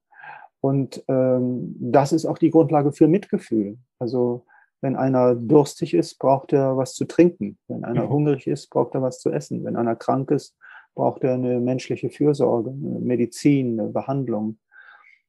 [0.61, 3.77] Und ähm, das ist auch die Grundlage für Mitgefühl.
[3.99, 4.45] Also
[4.81, 7.57] Wenn einer durstig ist, braucht er was zu trinken.
[7.67, 8.09] Wenn einer mhm.
[8.09, 9.63] hungrig ist, braucht er was zu essen.
[9.63, 10.55] Wenn einer krank ist,
[10.95, 14.57] braucht er eine menschliche Fürsorge, eine Medizin, eine Behandlung,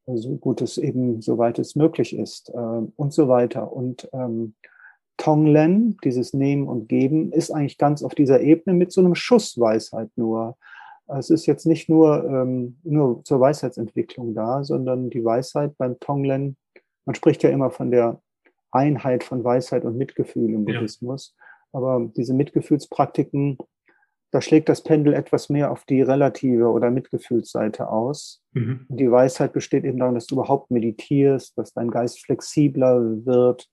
[0.07, 2.57] so gut es eben, soweit es möglich ist äh,
[2.97, 3.73] und so weiter.
[3.73, 4.55] Und ähm,
[5.17, 9.59] Tonglen, dieses Nehmen und Geben, ist eigentlich ganz auf dieser Ebene mit so einem Schuss
[9.59, 10.57] Weisheit nur.
[11.07, 16.57] Es ist jetzt nicht nur, ähm, nur zur Weisheitsentwicklung da, sondern die Weisheit beim Tonglen,
[17.05, 18.21] man spricht ja immer von der
[18.71, 21.35] Einheit von Weisheit und Mitgefühl im Buddhismus.
[21.37, 21.45] Ja.
[21.79, 23.59] Aber diese Mitgefühlspraktiken,
[24.33, 28.43] da schlägt das Pendel etwas mehr auf die relative oder Mitgefühlsseite aus.
[28.53, 28.87] Mhm.
[28.89, 33.69] Die Weisheit besteht eben darin, dass du überhaupt meditierst, dass dein Geist flexibler wird,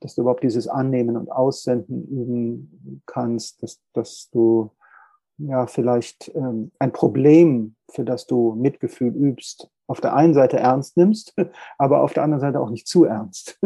[0.00, 4.70] dass du überhaupt dieses Annehmen und Aussenden üben kannst, dass, dass du
[5.36, 10.96] ja vielleicht ähm, ein Problem, für das du Mitgefühl übst, auf der einen Seite ernst
[10.96, 11.34] nimmst,
[11.78, 13.58] aber auf der anderen Seite auch nicht zu ernst.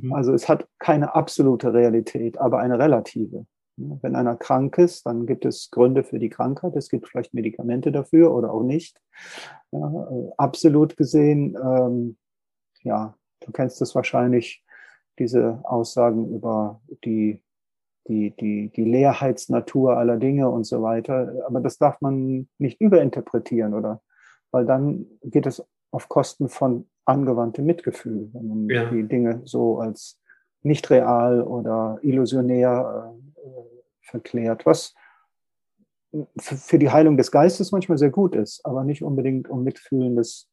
[0.00, 0.12] Mhm.
[0.12, 3.46] Also es hat keine absolute Realität, aber eine relative.
[4.02, 6.76] Wenn einer krank ist, dann gibt es Gründe für die Krankheit.
[6.76, 9.00] Es gibt vielleicht Medikamente dafür oder auch nicht.
[9.70, 12.16] Ja, absolut gesehen, ähm,
[12.82, 14.64] ja, du kennst das wahrscheinlich,
[15.18, 17.42] diese Aussagen über die
[18.08, 21.32] die, die, die Leerheitsnatur aller Dinge und so weiter.
[21.46, 24.02] Aber das darf man nicht überinterpretieren, oder?
[24.50, 28.90] Weil dann geht es auf Kosten von angewandtem Mitgefühl, wenn man ja.
[28.90, 30.20] die Dinge so als
[30.62, 33.71] nicht real oder illusionär äh,
[34.02, 34.94] verklärt, was
[36.36, 40.50] für die Heilung des Geistes manchmal sehr gut ist, aber nicht unbedingt um mitfühlendes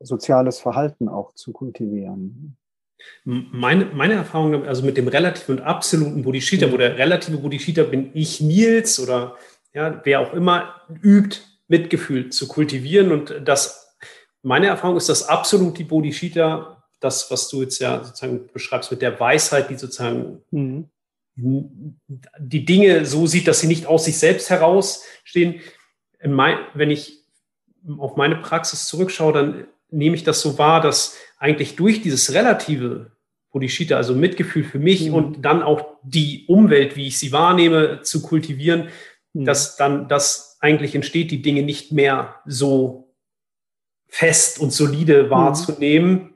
[0.00, 2.56] soziales Verhalten auch zu kultivieren.
[3.24, 8.10] Meine, meine Erfahrung also mit dem relativen und absoluten Bodhicitta, wo der relative Bodhicitta bin
[8.14, 9.36] ich Nils oder
[9.72, 13.12] ja, wer auch immer, übt, Mitgefühl zu kultivieren.
[13.12, 13.96] Und das,
[14.42, 19.02] meine Erfahrung ist, dass absolut die Bodhicitta, das, was du jetzt ja sozusagen beschreibst mit
[19.02, 20.90] der Weisheit, die sozusagen mhm.
[21.34, 25.60] Die Dinge so sieht, dass sie nicht aus sich selbst herausstehen.
[26.24, 27.24] Mein, wenn ich
[27.98, 33.12] auf meine Praxis zurückschaue, dann nehme ich das so wahr, dass eigentlich durch dieses relative
[33.50, 35.14] Bodhicitta, also Mitgefühl für mich mhm.
[35.14, 38.88] und dann auch die Umwelt, wie ich sie wahrnehme, zu kultivieren,
[39.32, 39.44] mhm.
[39.44, 43.14] dass dann das eigentlich entsteht, die Dinge nicht mehr so
[44.08, 45.30] fest und solide mhm.
[45.30, 46.31] wahrzunehmen, mhm.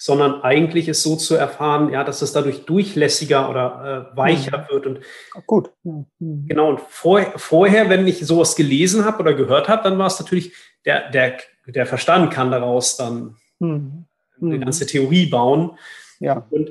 [0.00, 4.72] Sondern eigentlich ist so zu erfahren, ja, dass es dadurch durchlässiger oder äh, weicher mhm.
[4.72, 4.86] wird.
[4.86, 5.00] Und
[5.44, 5.70] gut.
[5.82, 6.06] Mhm.
[6.48, 10.18] Genau, und vor, vorher, wenn ich sowas gelesen habe oder gehört habe, dann war es
[10.18, 10.54] natürlich,
[10.86, 11.36] der, der,
[11.66, 14.06] der Verstand kann daraus dann eine
[14.40, 14.60] mhm.
[14.60, 15.72] ganze Theorie bauen.
[16.18, 16.46] Ja.
[16.48, 16.70] Und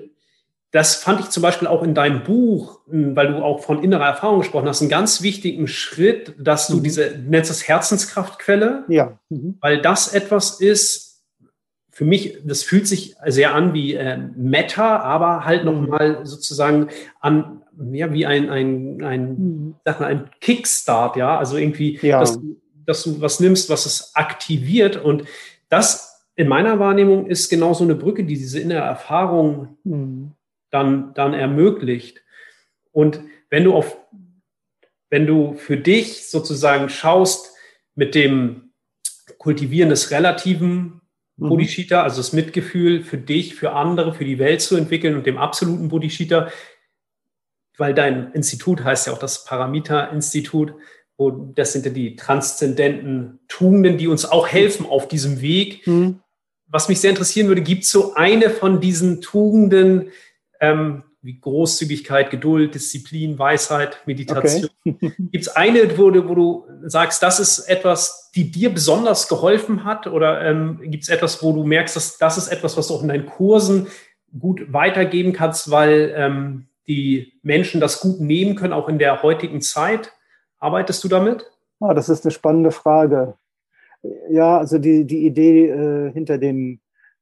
[0.72, 4.40] das fand ich zum Beispiel auch in deinem Buch, weil du auch von innerer Erfahrung
[4.40, 6.84] gesprochen hast, einen ganz wichtigen Schritt, dass du mhm.
[6.84, 9.20] diese, du nennst das Herzenskraftquelle, ja.
[9.30, 9.60] Mhm.
[9.62, 11.09] weil das etwas ist,
[12.00, 15.72] für mich, das fühlt sich sehr an wie äh, Meta, aber halt mhm.
[15.82, 16.88] nochmal sozusagen
[17.20, 19.76] an, ja, wie ein, ein, ein, mhm.
[19.84, 22.22] sag mal, ein Kickstart, ja, also irgendwie, ja.
[22.22, 22.40] Dass,
[22.86, 25.26] dass du was nimmst, was es aktiviert und
[25.68, 30.32] das in meiner Wahrnehmung ist genau so eine Brücke, die diese innere Erfahrung mhm.
[30.72, 32.24] dann, dann ermöglicht.
[32.94, 33.98] Und wenn du auf,
[35.10, 37.54] wenn du für dich sozusagen schaust
[37.94, 38.72] mit dem
[39.38, 40.99] Kultivieren des relativen
[41.40, 41.50] mhm.
[41.50, 45.38] Bodhicitta, also das Mitgefühl für dich, für andere, für die Welt zu entwickeln und dem
[45.38, 46.50] absoluten Bodhicitta,
[47.78, 50.74] weil dein Institut heißt ja auch das Paramita-Institut,
[51.18, 56.22] wo das sind ja die transzendenten Tugenden, die uns auch helfen auf diesem Weg, mhm
[56.70, 60.12] was mich sehr interessieren würde, gibt es so eine von diesen Tugenden,
[60.62, 64.70] ähm, wie Großzügigkeit, Geduld, Disziplin, Weisheit, Meditation.
[64.86, 65.14] Okay.
[65.18, 69.84] Gibt es eine, wo du, wo du sagst, das ist etwas, die dir besonders geholfen
[69.84, 70.08] hat?
[70.08, 73.02] Oder ähm, gibt es etwas, wo du merkst, dass das ist etwas, was du auch
[73.02, 73.88] in deinen Kursen
[74.38, 79.62] gut weitergeben kannst, weil ähm, die Menschen das gut nehmen können, auch in der heutigen
[79.62, 80.14] Zeit?
[80.60, 81.52] Arbeitest du damit?
[81.80, 83.36] Ah, das ist eine spannende Frage.
[84.30, 86.80] Ja, also die, die Idee äh, hinter dem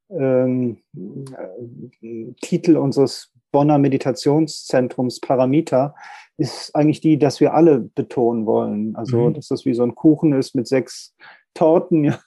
[0.09, 5.95] ähm, äh, Titel unseres Bonner Meditationszentrums Paramita
[6.37, 8.95] ist eigentlich die, dass wir alle betonen wollen.
[8.95, 9.33] Also, mhm.
[9.33, 11.15] dass das wie so ein Kuchen ist mit sechs
[11.53, 12.19] Torten, ja,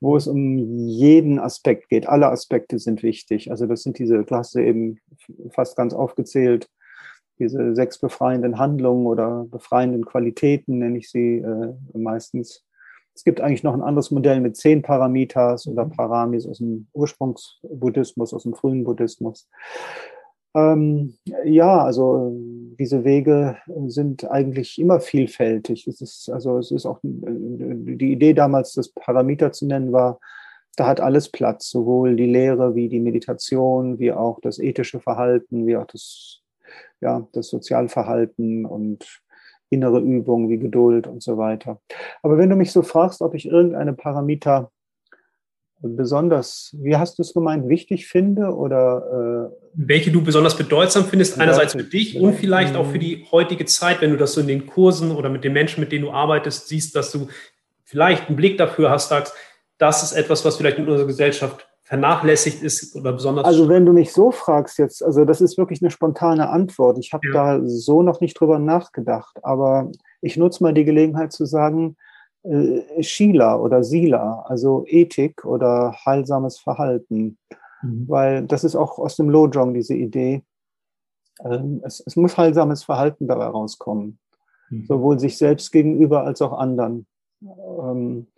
[0.00, 2.08] wo es um jeden Aspekt geht.
[2.08, 3.50] Alle Aspekte sind wichtig.
[3.50, 4.98] Also, das sind diese, Klasse eben
[5.50, 6.68] fast ganz aufgezählt,
[7.38, 12.64] diese sechs befreienden Handlungen oder befreienden Qualitäten, nenne ich sie äh, meistens.
[13.14, 15.90] Es gibt eigentlich noch ein anderes Modell mit zehn Paramitas oder mhm.
[15.90, 19.48] Paramis aus dem Ursprungsbuddhismus, aus dem frühen Buddhismus.
[20.56, 22.32] Ähm, ja, also
[22.78, 25.86] diese Wege sind eigentlich immer vielfältig.
[25.86, 30.18] Es ist, also es ist auch die Idee damals, das Paramita zu nennen, war,
[30.76, 35.66] da hat alles Platz, sowohl die Lehre wie die Meditation, wie auch das ethische Verhalten,
[35.66, 36.40] wie auch das,
[37.02, 39.20] ja, das Sozialverhalten und
[39.68, 41.80] innere Übungen wie Geduld und so weiter.
[42.22, 44.70] Aber wenn du mich so fragst, ob ich irgendeine Parameter
[45.80, 51.38] besonders, wie hast du es gemeint, wichtig finde oder äh, welche du besonders bedeutsam findest,
[51.38, 54.48] einerseits für dich und vielleicht auch für die heutige Zeit, wenn du das so in
[54.48, 57.28] den Kursen oder mit den Menschen, mit denen du arbeitest, siehst, dass du
[57.84, 59.34] vielleicht einen Blick dafür hast, sagst,
[59.78, 63.44] das ist etwas, was vielleicht in unserer Gesellschaft vernachlässigt ist oder besonders.
[63.44, 66.98] Also wenn du mich so fragst jetzt, also das ist wirklich eine spontane Antwort.
[66.98, 67.32] Ich habe ja.
[67.32, 71.96] da so noch nicht drüber nachgedacht, aber ich nutze mal die Gelegenheit zu sagen,
[72.48, 77.38] äh, Sheila oder Sila, also Ethik oder heilsames Verhalten,
[77.82, 78.08] mhm.
[78.08, 80.42] weil das ist auch aus dem Lojong diese Idee.
[81.44, 84.18] Ähm, es, es, muss heilsames Verhalten dabei rauskommen,
[84.70, 84.86] mhm.
[84.86, 87.06] sowohl sich selbst gegenüber als auch anderen.
[87.42, 88.28] Ähm,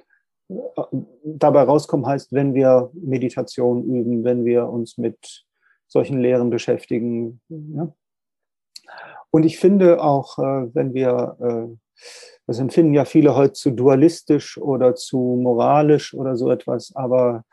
[1.25, 5.45] dabei rauskommen heißt, wenn wir Meditation üben, wenn wir uns mit
[5.87, 7.41] solchen Lehren beschäftigen.
[7.49, 7.93] Ja?
[9.31, 11.77] Und ich finde auch, äh, wenn wir, äh,
[12.47, 17.45] das empfinden ja viele heute zu dualistisch oder zu moralisch oder so etwas, aber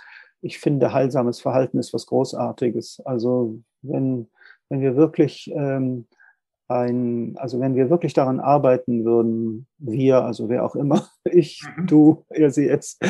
[0.42, 3.02] ich finde, heilsames Verhalten ist was Großartiges.
[3.04, 4.30] Also wenn,
[4.70, 6.06] wenn wir wirklich ähm,
[6.68, 11.88] ein, also wenn wir wirklich daran arbeiten würden, wir, also wer auch immer, ich, mhm.
[11.88, 13.04] du, ihr, sie jetzt,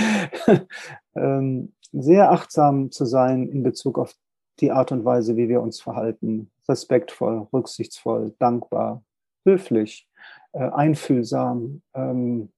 [1.16, 4.14] ähm, sehr achtsam zu sein in Bezug auf
[4.60, 9.04] die Art und Weise, wie wir uns verhalten, respektvoll, rücksichtsvoll, dankbar,
[9.46, 10.08] höflich,
[10.54, 11.82] äh, einfühlsam.
[11.94, 12.50] Ähm,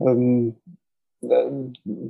[0.00, 0.56] ähm,
[1.22, 1.50] äh,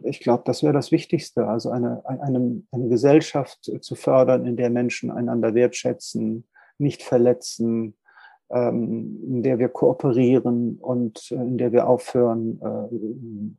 [0.04, 4.70] ich glaube, das wäre das Wichtigste, also eine, eine, eine Gesellschaft zu fördern, in der
[4.70, 6.46] Menschen einander wertschätzen,
[6.78, 7.96] nicht verletzen,
[8.50, 13.56] ähm, in der wir kooperieren und äh, in der wir aufhören, äh,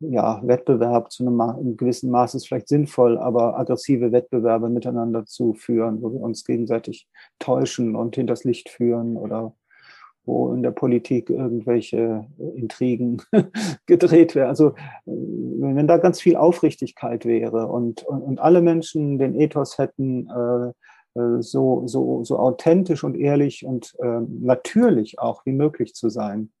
[0.00, 5.54] ja, Wettbewerb zu einem, einem gewissen Maß ist vielleicht sinnvoll, aber aggressive Wettbewerbe miteinander zu
[5.54, 9.54] führen, wo wir uns gegenseitig täuschen und hinters Licht führen oder
[10.26, 13.22] wo in der Politik irgendwelche Intrigen
[13.86, 14.48] gedreht werden.
[14.48, 14.74] Also
[15.06, 20.72] wenn da ganz viel Aufrichtigkeit wäre und, und, und alle Menschen den Ethos hätten, äh,
[21.16, 26.52] äh, so, so, so authentisch und ehrlich und äh, natürlich auch wie möglich zu sein.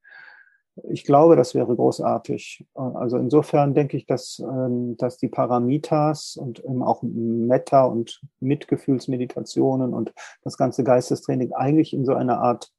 [0.90, 2.66] Ich glaube, das wäre großartig.
[2.74, 9.94] Also insofern denke ich, dass, ähm, dass die Paramitas und eben auch Metta und Mitgefühlsmeditationen
[9.94, 12.70] und das ganze Geistestraining eigentlich in so einer Art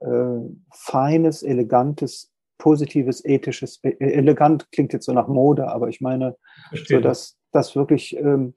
[0.00, 0.40] äh,
[0.72, 6.36] feines, elegantes, positives, ethisches, äh, elegant klingt jetzt so nach Mode, aber ich meine,
[6.68, 6.98] Verstehe.
[6.98, 8.54] so dass, dass wirklich ähm,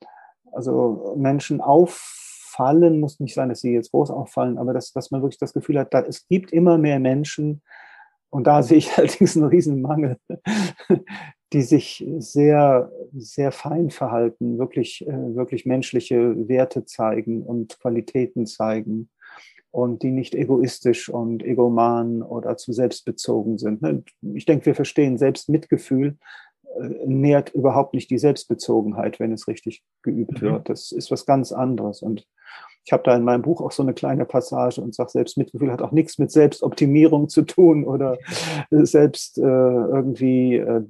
[0.52, 2.24] also Menschen auf
[2.58, 5.54] auffallen, muss nicht sein, dass sie jetzt groß auffallen, aber dass, dass man wirklich das
[5.54, 7.62] Gefühl hat, da, es gibt immer mehr Menschen,
[8.30, 10.18] und da sehe ich allerdings einen riesen Mangel,
[11.54, 19.10] die sich sehr, sehr fein verhalten, wirklich, äh, wirklich menschliche Werte zeigen und Qualitäten zeigen
[19.78, 23.84] und die nicht egoistisch und egoman oder zu selbstbezogen sind.
[23.84, 24.02] Ne?
[24.34, 26.18] Ich denke, wir verstehen Selbstmitgefühl
[26.82, 30.48] äh, nährt überhaupt nicht die Selbstbezogenheit, wenn es richtig geübt mhm.
[30.48, 30.70] wird.
[30.70, 32.02] Das ist was ganz anderes.
[32.02, 32.26] Und
[32.86, 35.84] ich habe da in meinem Buch auch so eine kleine Passage und sage, Selbstmitgefühl hat
[35.84, 38.18] auch nichts mit Selbstoptimierung zu tun oder
[38.72, 40.82] selbst äh, irgendwie äh,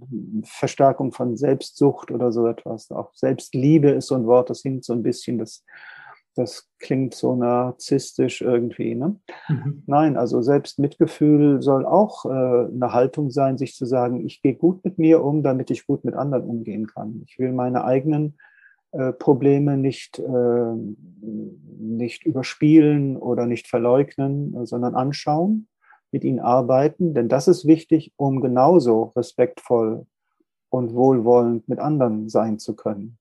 [0.45, 2.89] Verstärkung von Selbstsucht oder so etwas.
[2.91, 5.65] Auch Selbstliebe ist so ein Wort, das hinkt so ein bisschen, das,
[6.37, 8.95] das klingt so narzisstisch irgendwie.
[8.95, 9.15] Ne?
[9.49, 9.83] Mhm.
[9.87, 14.83] Nein, also Selbstmitgefühl soll auch äh, eine Haltung sein, sich zu sagen, ich gehe gut
[14.85, 17.23] mit mir um, damit ich gut mit anderen umgehen kann.
[17.25, 18.37] Ich will meine eigenen
[18.91, 20.73] äh, Probleme nicht, äh,
[21.21, 25.67] nicht überspielen oder nicht verleugnen, sondern anschauen,
[26.11, 30.05] mit ihnen arbeiten, denn das ist wichtig, um genauso respektvoll
[30.69, 33.17] und wohlwollend mit anderen sein zu können.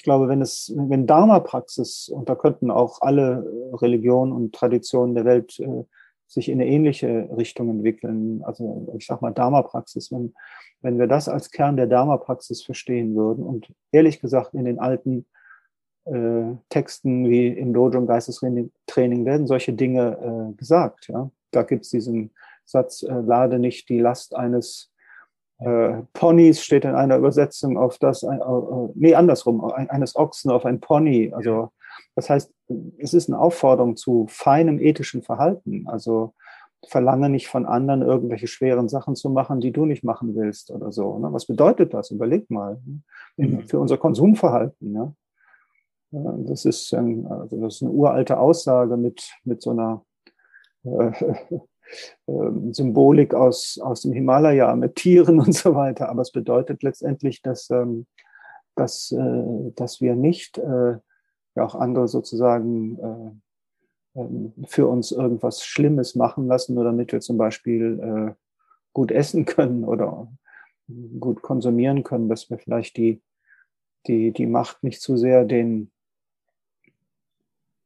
[0.00, 5.26] Ich glaube, wenn es, wenn Dharma-Praxis, und da könnten auch alle Religionen und Traditionen der
[5.26, 5.84] Welt äh,
[6.26, 10.32] sich in eine ähnliche Richtung entwickeln, also ich sag mal Dharma-Praxis, wenn
[10.82, 15.26] wenn wir das als Kern der Dharma-Praxis verstehen würden und ehrlich gesagt in den alten
[16.06, 18.70] äh, Texten wie im Dojo im Geistestraining
[19.26, 21.08] werden solche Dinge äh, gesagt.
[21.08, 21.30] Ja?
[21.50, 22.30] Da gibt es diesen
[22.64, 24.90] Satz, äh, lade nicht die Last eines
[25.60, 30.64] äh, Ponys, steht in einer Übersetzung auf das, äh, äh, nee, andersrum, eines Ochsen auf
[30.64, 31.32] ein Pony.
[31.34, 31.70] Also
[32.16, 32.52] das heißt,
[32.98, 35.86] es ist eine Aufforderung zu feinem ethischen Verhalten.
[35.86, 36.34] Also
[36.88, 40.92] verlange nicht von anderen irgendwelche schweren Sachen zu machen, die du nicht machen willst oder
[40.92, 41.18] so.
[41.18, 41.32] Ne?
[41.32, 42.10] Was bedeutet das?
[42.10, 42.80] Überleg mal.
[43.36, 43.46] Ne?
[43.46, 43.68] Mhm.
[43.68, 44.94] Für unser Konsumverhalten.
[44.94, 45.12] Ja?
[46.10, 50.04] Das ist, also das ist eine uralte Aussage mit, mit so einer
[50.84, 51.12] äh,
[52.26, 56.08] Symbolik aus, aus dem Himalaya, mit Tieren und so weiter.
[56.08, 58.06] Aber es bedeutet letztendlich, dass, ähm,
[58.74, 60.98] dass, äh, dass wir nicht äh,
[61.54, 62.98] ja auch andere sozusagen
[64.14, 68.36] äh, ähm, für uns irgendwas Schlimmes machen lassen, nur damit wir zum Beispiel
[68.92, 70.26] gut essen können oder
[71.20, 73.22] gut konsumieren können, dass wir vielleicht die,
[74.08, 75.92] die, die Macht nicht zu sehr den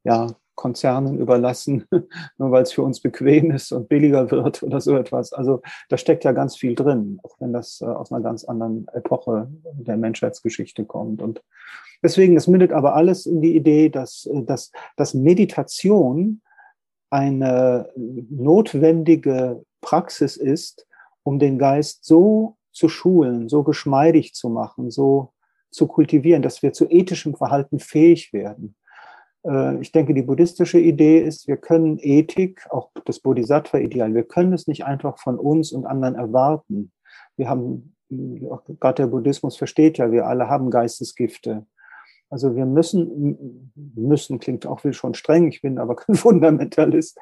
[0.04, 1.86] ja, Konzernen überlassen,
[2.38, 5.32] nur weil es für uns bequem ist und billiger wird oder so etwas.
[5.32, 8.86] Also da steckt ja ganz viel drin, auch wenn das äh, aus einer ganz anderen
[8.92, 11.22] Epoche der Menschheitsgeschichte kommt.
[11.22, 11.42] Und
[12.02, 16.40] deswegen, es mündet aber alles in die Idee, dass, äh, dass, dass Meditation
[17.10, 20.86] eine notwendige Praxis ist,
[21.22, 25.32] um den Geist so zu schulen, so geschmeidig zu machen, so
[25.70, 28.76] zu kultivieren, dass wir zu ethischem Verhalten fähig werden.
[29.44, 34.52] Äh, ich denke, die buddhistische Idee ist, wir können Ethik, auch das Bodhisattva-Ideal, wir können
[34.52, 36.92] es nicht einfach von uns und anderen erwarten.
[37.36, 41.66] Wir haben, gerade der Buddhismus versteht ja, wir alle haben Geistesgifte.
[42.30, 47.18] Also wir müssen, müssen klingt auch schon streng, ich bin aber kein Fundamentalist.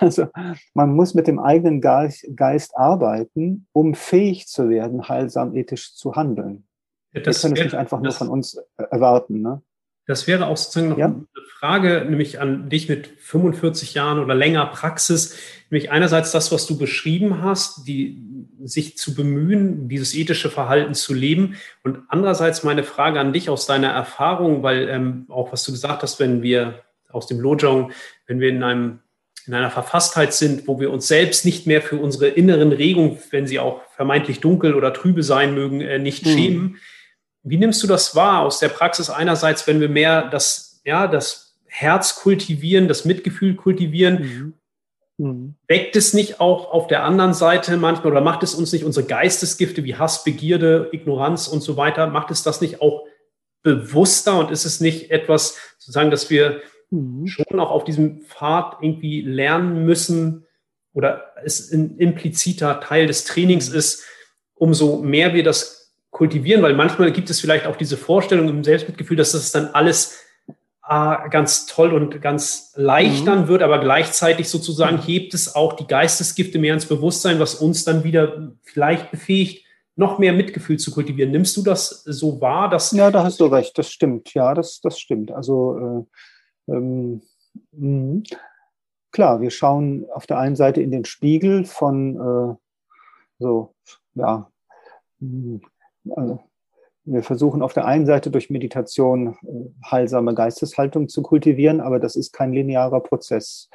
[0.00, 0.28] Also
[0.72, 6.66] man muss mit dem eigenen Geist arbeiten, um fähig zu werden, heilsam ethisch zu handeln.
[7.12, 9.42] Ja, wir können es nicht einfach nur von uns erwarten.
[9.42, 9.62] Ne?
[10.06, 11.06] Das wäre auch sozusagen noch ja.
[11.06, 11.26] eine
[11.58, 15.36] Frage, nämlich an dich mit 45 Jahren oder länger Praxis,
[15.70, 18.22] nämlich einerseits das, was du beschrieben hast, die
[18.62, 23.66] sich zu bemühen, dieses ethische Verhalten zu leben und andererseits meine Frage an dich aus
[23.66, 27.92] deiner Erfahrung, weil ähm, auch was du gesagt hast, wenn wir aus dem Lojong,
[28.26, 28.98] wenn wir in einem
[29.46, 33.46] in einer Verfasstheit sind, wo wir uns selbst nicht mehr für unsere inneren Regungen, wenn
[33.46, 36.30] sie auch vermeintlich dunkel oder trübe sein mögen, äh, nicht mhm.
[36.30, 36.76] schämen,
[37.46, 41.56] wie nimmst du das wahr aus der Praxis einerseits, wenn wir mehr das, ja, das
[41.66, 44.18] Herz kultivieren, das Mitgefühl kultivieren?
[44.18, 44.54] Mhm.
[45.18, 45.54] Mhm.
[45.68, 49.06] Weckt es nicht auch auf der anderen Seite manchmal oder macht es uns nicht unsere
[49.06, 53.06] Geistesgifte wie Hass, Begierde, Ignoranz und so weiter, macht es das nicht auch
[53.62, 57.26] bewusster und ist es nicht etwas, sozusagen, dass wir mhm.
[57.26, 60.46] schon auch auf diesem Pfad irgendwie lernen müssen
[60.92, 64.04] oder es ein impliziter Teil des Trainings ist,
[64.54, 65.75] umso mehr wir das
[66.16, 70.18] kultivieren, weil manchmal gibt es vielleicht auch diese Vorstellung im Selbstmitgefühl, dass das dann alles
[70.88, 73.26] äh, ganz toll und ganz leicht mhm.
[73.26, 77.84] dann wird, aber gleichzeitig sozusagen hebt es auch die Geistesgifte mehr ins Bewusstsein, was uns
[77.84, 81.32] dann wieder vielleicht befähigt, noch mehr Mitgefühl zu kultivieren.
[81.32, 82.70] Nimmst du das so wahr?
[82.70, 84.32] Dass ja, da hast du recht, das stimmt.
[84.32, 85.32] Ja, das, das stimmt.
[85.32, 86.06] Also
[86.68, 87.20] äh, ähm,
[87.72, 88.22] mh.
[89.12, 92.56] klar, wir schauen auf der einen Seite in den Spiegel von äh,
[93.38, 93.74] so,
[94.14, 94.50] ja,
[96.14, 96.40] also
[97.06, 102.16] wir versuchen auf der einen Seite durch Meditation äh, heilsame Geisteshaltung zu kultivieren, aber das
[102.16, 103.70] ist kein linearer Prozess,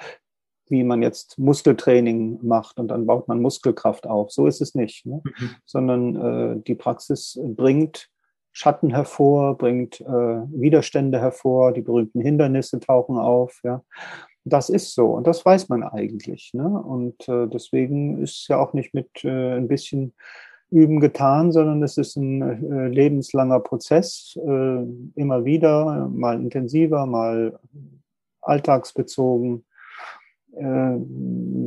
[0.68, 4.32] wie man jetzt Muskeltraining macht und dann baut man Muskelkraft auf.
[4.32, 5.22] So ist es nicht, ne?
[5.24, 5.50] mhm.
[5.66, 8.10] sondern äh, die Praxis bringt
[8.54, 13.62] Schatten hervor, bringt äh, Widerstände hervor, die berühmten Hindernisse tauchen auf.
[13.64, 13.82] Ja?
[14.44, 16.52] Das ist so und das weiß man eigentlich.
[16.54, 16.68] Ne?
[16.68, 20.14] Und äh, deswegen ist ja auch nicht mit äh, ein bisschen
[20.72, 24.84] Üben getan, sondern es ist ein äh, lebenslanger Prozess, äh,
[25.16, 27.60] immer wieder, mal intensiver, mal
[28.42, 29.66] alltagsbezogen.
[30.54, 30.96] Äh,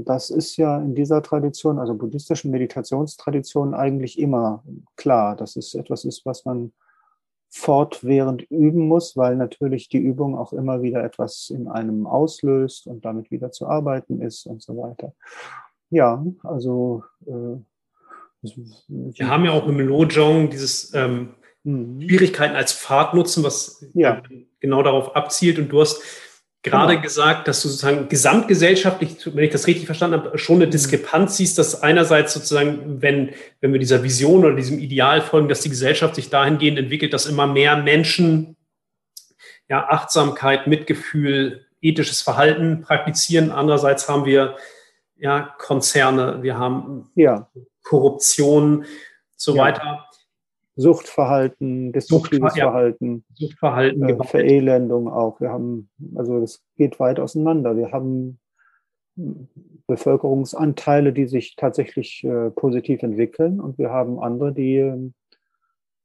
[0.04, 4.64] das ist ja in dieser Tradition, also buddhistischen Meditationstradition, eigentlich immer
[4.96, 6.72] klar, dass es etwas ist, was man
[7.50, 13.04] fortwährend üben muss, weil natürlich die Übung auch immer wieder etwas in einem auslöst und
[13.04, 15.12] damit wieder zu arbeiten ist und so weiter.
[15.90, 17.56] Ja, also äh,
[18.88, 22.00] wir haben ja auch im Lojong dieses ähm, mhm.
[22.00, 24.22] Schwierigkeiten als Pfad nutzen, was ja.
[24.60, 25.58] genau darauf abzielt.
[25.58, 26.02] Und du hast
[26.62, 27.02] gerade genau.
[27.02, 30.70] gesagt, dass du sozusagen gesamtgesellschaftlich, wenn ich das richtig verstanden habe, schon eine mhm.
[30.70, 33.30] Diskrepanz siehst, dass einerseits sozusagen, wenn,
[33.60, 37.26] wenn wir dieser Vision oder diesem Ideal folgen, dass die Gesellschaft sich dahingehend entwickelt, dass
[37.26, 38.56] immer mehr Menschen
[39.68, 43.50] ja, Achtsamkeit, Mitgefühl, ethisches Verhalten praktizieren.
[43.50, 44.56] Andererseits haben wir
[45.16, 47.48] ja Konzerne, wir haben ja.
[47.84, 48.84] Korruption,
[49.36, 49.62] so ja.
[49.62, 50.08] weiter.
[50.76, 52.64] Suchtverhalten, destruktives ja.
[52.64, 55.40] Verhalten, Suchtverhalten, äh, Verelendung auch.
[55.40, 57.76] Wir haben, also das geht weit auseinander.
[57.76, 58.40] Wir haben
[59.86, 65.12] Bevölkerungsanteile, die sich tatsächlich äh, positiv entwickeln und wir haben andere, die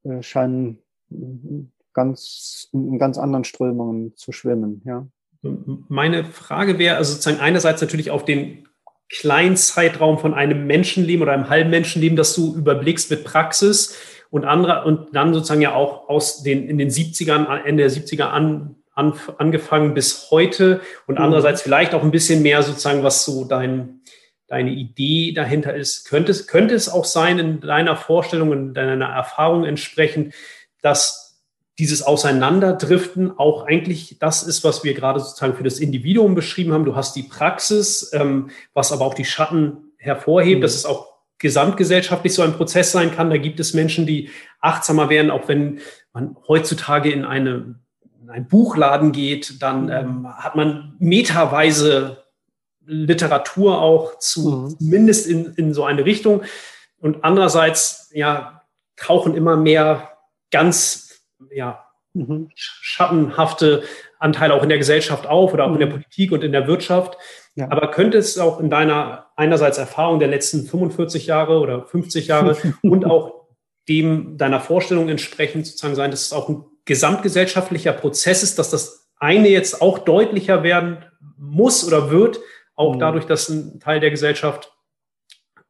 [0.04, 0.78] äh, scheinen
[1.94, 4.84] ganz in ganz anderen Strömungen zu schwimmen.
[4.86, 5.08] Ja.
[5.42, 8.69] Meine Frage wäre also sozusagen einerseits natürlich auf den
[9.10, 13.98] kleinen Zeitraum von einem Menschenleben oder einem halben Menschenleben, das du überblickst mit Praxis
[14.30, 18.26] und andere, und dann sozusagen ja auch aus den, in den 70ern, Ende der 70er
[18.26, 21.24] an, an, angefangen bis heute und mhm.
[21.24, 24.02] andererseits vielleicht auch ein bisschen mehr sozusagen, was so dein,
[24.48, 26.08] deine Idee dahinter ist.
[26.08, 30.36] Könnte es, könnte es auch sein, in deiner Vorstellung, in deiner Erfahrung entsprechend,
[30.82, 31.29] dass
[31.80, 36.86] dieses Auseinanderdriften auch eigentlich das ist, was wir gerade sozusagen für das Individuum beschrieben haben.
[36.86, 40.62] Du hast die Praxis, ähm, was aber auch die Schatten hervorhebt, mhm.
[40.62, 41.08] dass es auch
[41.40, 43.30] gesamtgesellschaftlich so ein Prozess sein kann.
[43.30, 45.80] Da gibt es Menschen, die achtsamer werden, auch wenn
[46.14, 47.76] man heutzutage in eine
[48.22, 49.92] in einen Buchladen geht, dann mhm.
[49.92, 52.24] ähm, hat man meterweise
[52.86, 54.80] Literatur auch zu, mhm.
[54.80, 56.44] zumindest in, in so eine Richtung.
[57.00, 58.64] Und andererseits, ja,
[58.98, 60.10] tauchen immer mehr
[60.52, 61.09] ganz,
[61.52, 62.50] ja, mhm.
[62.56, 63.84] schattenhafte
[64.20, 65.94] Anteile auch in der Gesellschaft auf oder auch in der mhm.
[65.94, 67.18] Politik und in der Wirtschaft.
[67.56, 67.68] Ja.
[67.72, 72.58] Aber könnte es auch in deiner einerseits Erfahrung der letzten 45 Jahre oder 50 Jahre
[72.82, 73.48] und auch
[73.88, 79.10] dem deiner Vorstellung entsprechend sozusagen sein, dass es auch ein gesamtgesellschaftlicher Prozess ist, dass das
[79.18, 81.06] eine jetzt auch deutlicher werden
[81.38, 82.40] muss oder wird,
[82.76, 83.00] auch mhm.
[83.00, 84.72] dadurch, dass ein Teil der Gesellschaft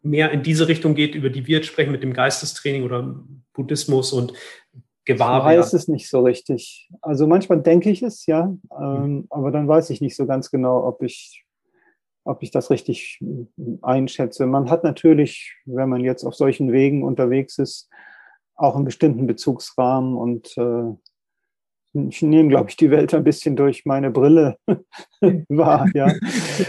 [0.02, 3.16] mehr in diese Richtung geht, über die wir jetzt sprechen mit dem Geistestraining oder
[3.54, 4.34] Buddhismus und
[5.10, 5.40] Gewahr.
[5.40, 6.88] Ich weiß es nicht so richtig.
[7.02, 9.28] Also manchmal denke ich es, ja, ähm, mhm.
[9.32, 11.46] aber dann weiß ich nicht so ganz genau, ob ich,
[12.26, 13.20] ob ich das richtig
[13.82, 14.46] einschätze.
[14.46, 17.90] Man hat natürlich, wenn man jetzt auf solchen Wegen unterwegs ist,
[18.56, 20.94] auch einen bestimmten Bezugsrahmen und äh,
[21.94, 24.58] ich nehme, glaube ich, die Welt ein bisschen durch meine Brille
[25.50, 25.88] wahr.
[25.94, 26.14] Ja.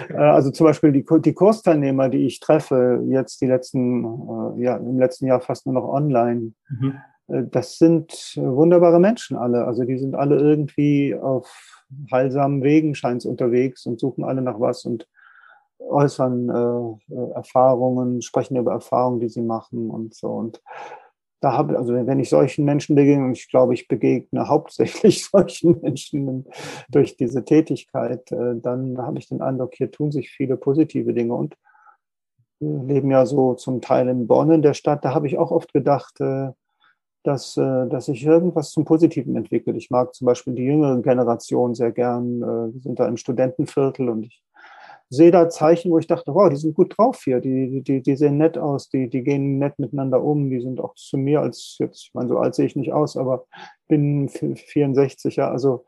[0.09, 4.77] Äh, also zum Beispiel die, die Kursteilnehmer, die ich treffe, jetzt die letzten, äh, ja,
[4.77, 6.53] im letzten Jahr fast nur noch online.
[6.69, 6.95] Mhm.
[7.31, 9.65] Äh, das sind wunderbare Menschen alle.
[9.65, 14.85] Also die sind alle irgendwie auf heilsamen Wegen scheint unterwegs und suchen alle nach was
[14.85, 15.09] und
[15.79, 20.29] äußern äh, Erfahrungen, sprechen über Erfahrungen, die sie machen und so.
[20.29, 20.63] Und
[21.41, 25.81] da habe, also wenn ich solchen Menschen begegne, und ich glaube, ich begegne hauptsächlich solchen
[25.81, 26.47] Menschen
[26.91, 31.35] durch diese Tätigkeit, äh, dann habe ich den Eindruck, hier tun sich viele positive Dinge
[31.35, 31.57] und
[32.63, 35.03] wir leben ja so zum Teil in Bonn in der Stadt.
[35.03, 36.51] Da habe ich auch oft gedacht, äh,
[37.23, 39.77] dass, äh, dass sich irgendwas zum Positiven entwickelt.
[39.77, 42.41] Ich mag zum Beispiel die jüngere Generation sehr gern.
[42.41, 44.43] Wir sind da im Studentenviertel und ich
[45.11, 48.17] sehe da Zeichen, wo ich dachte, wow, die sind gut drauf hier, die, die, die
[48.17, 51.77] sehen nett aus, die, die gehen nett miteinander um, die sind auch zu mir als
[51.81, 53.47] jetzt, ich meine, so alt sehe ich nicht aus, aber
[53.89, 55.85] bin 64, ja, also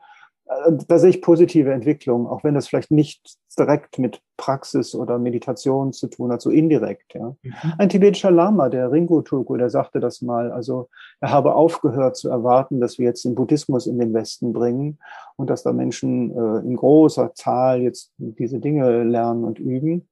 [0.47, 5.19] äh, da sehe ich positive Entwicklung, auch wenn das vielleicht nicht direkt mit Praxis oder
[5.19, 7.13] Meditation zu tun hat, so indirekt.
[7.13, 7.35] Ja.
[7.41, 7.53] Mhm.
[7.77, 10.89] Ein tibetischer Lama, der Ringo Tulku, der sagte das mal, also
[11.19, 14.99] er habe aufgehört zu erwarten, dass wir jetzt den Buddhismus in den Westen bringen
[15.35, 20.07] und dass da Menschen äh, in großer Zahl jetzt diese Dinge lernen und üben.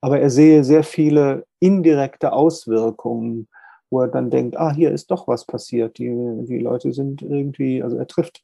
[0.00, 3.48] Aber er sehe sehr viele indirekte Auswirkungen,
[3.90, 5.98] wo er dann denkt, ah, hier ist doch was passiert.
[5.98, 6.08] Die,
[6.46, 8.42] die Leute sind irgendwie, also er trifft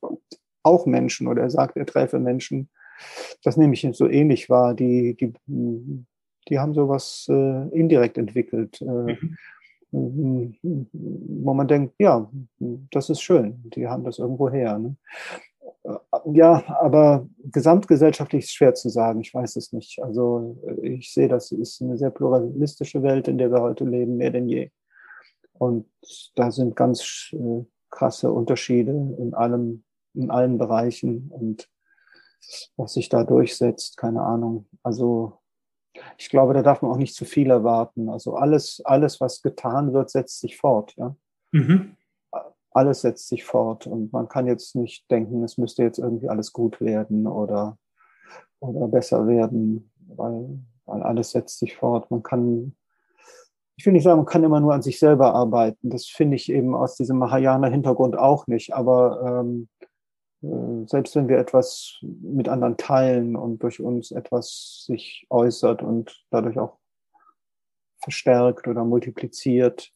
[0.62, 2.68] auch Menschen oder er sagt, er treffe Menschen.
[3.42, 4.74] Das nehme ich so ähnlich wahr.
[4.74, 5.32] Die, die,
[6.49, 9.16] die haben sowas äh, indirekt entwickelt, äh,
[9.92, 10.57] mhm.
[10.92, 12.30] wo man denkt, ja,
[12.90, 14.78] das ist schön, die haben das irgendwo her.
[14.78, 14.97] Ne?
[16.32, 19.20] Ja, aber gesamtgesellschaftlich ist schwer zu sagen.
[19.20, 20.03] Ich weiß es nicht.
[20.03, 24.30] Also ich sehe, das ist eine sehr pluralistische Welt, in der wir heute leben, mehr
[24.30, 24.70] denn je.
[25.53, 25.86] Und
[26.34, 29.84] da sind ganz äh, krasse Unterschiede in allem,
[30.14, 31.68] in allen Bereichen und
[32.76, 34.66] was sich da durchsetzt, keine Ahnung.
[34.82, 35.39] Also
[36.18, 38.09] ich glaube, da darf man auch nicht zu viel erwarten.
[38.09, 40.95] Also alles, alles, was getan wird, setzt sich fort.
[40.97, 41.16] Ja?
[41.53, 41.97] Mhm.
[42.70, 46.53] Alles setzt sich fort und man kann jetzt nicht denken, es müsste jetzt irgendwie alles
[46.53, 47.78] gut werden oder,
[48.61, 52.11] oder besser werden, weil, weil alles setzt sich fort.
[52.11, 52.76] Man kann,
[53.76, 55.89] ich will nicht sagen, man kann immer nur an sich selber arbeiten.
[55.89, 58.74] Das finde ich eben aus diesem Mahayana-Hintergrund auch nicht.
[58.74, 59.75] Aber ähm, äh,
[60.41, 66.59] selbst wenn wir etwas mit anderen teilen und durch uns etwas sich äußert und dadurch
[66.59, 66.78] auch
[67.99, 69.93] verstärkt oder multipliziert,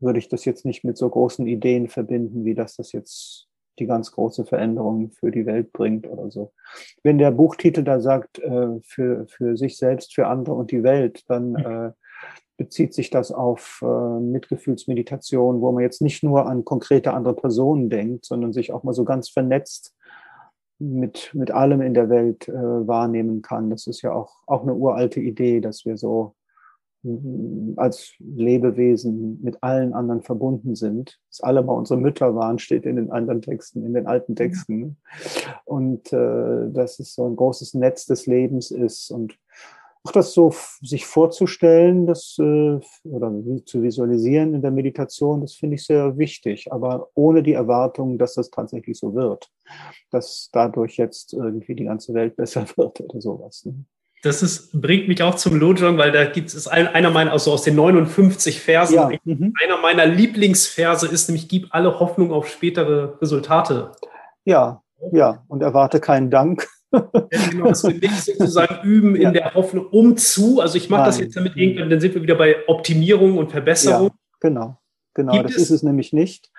[0.00, 3.48] würde ich das jetzt nicht mit so großen Ideen verbinden, wie dass das jetzt
[3.78, 6.52] die ganz große Veränderung für die Welt bringt oder so.
[7.02, 11.24] Wenn der Buchtitel da sagt, äh, für, für sich selbst, für andere und die Welt,
[11.28, 11.92] dann äh,
[12.60, 17.88] bezieht sich das auf äh, Mitgefühlsmeditation, wo man jetzt nicht nur an konkrete andere Personen
[17.88, 19.96] denkt, sondern sich auch mal so ganz vernetzt
[20.78, 23.70] mit, mit allem in der Welt äh, wahrnehmen kann.
[23.70, 26.34] Das ist ja auch, auch eine uralte Idee, dass wir so
[27.02, 31.18] mm, als Lebewesen mit allen anderen verbunden sind.
[31.30, 34.98] Dass alle mal unsere Mütter waren, steht in den anderen Texten, in den alten Texten.
[35.64, 39.38] Und äh, dass es so ein großes Netz des Lebens ist und
[40.04, 43.32] auch das so sich vorzustellen, das äh, oder
[43.66, 48.34] zu visualisieren in der Meditation, das finde ich sehr wichtig, aber ohne die Erwartung, dass
[48.34, 49.50] das tatsächlich so wird,
[50.10, 53.64] dass dadurch jetzt irgendwie die ganze Welt besser wird oder sowas.
[53.66, 53.84] Ne?
[54.22, 57.52] Das ist, bringt mich auch zum Lojong, weil da gibt es ein, einer meiner, also
[57.52, 59.10] aus den 59 Versen, ja.
[59.24, 59.54] mhm.
[59.62, 63.92] einer meiner Lieblingsverse ist nämlich, gib alle Hoffnung auf spätere Resultate.
[64.44, 64.82] Ja,
[65.12, 66.68] ja, und erwarte keinen Dank.
[66.90, 69.30] Genau, dass wir nicht sozusagen üben in ja.
[69.30, 70.60] der Hoffnung um zu.
[70.60, 74.08] Also ich mache das jetzt damit irgendwann, dann sind wir wieder bei Optimierung und Verbesserung.
[74.08, 74.76] Ja, genau.
[75.14, 76.50] Genau, Gibt das ist es nämlich nicht.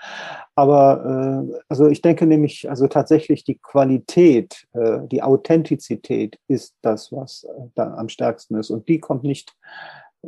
[0.55, 7.11] Aber äh, also ich denke nämlich, also tatsächlich die Qualität, äh, die Authentizität ist das,
[7.13, 8.69] was äh, da am stärksten ist.
[8.69, 9.55] Und die kommt nicht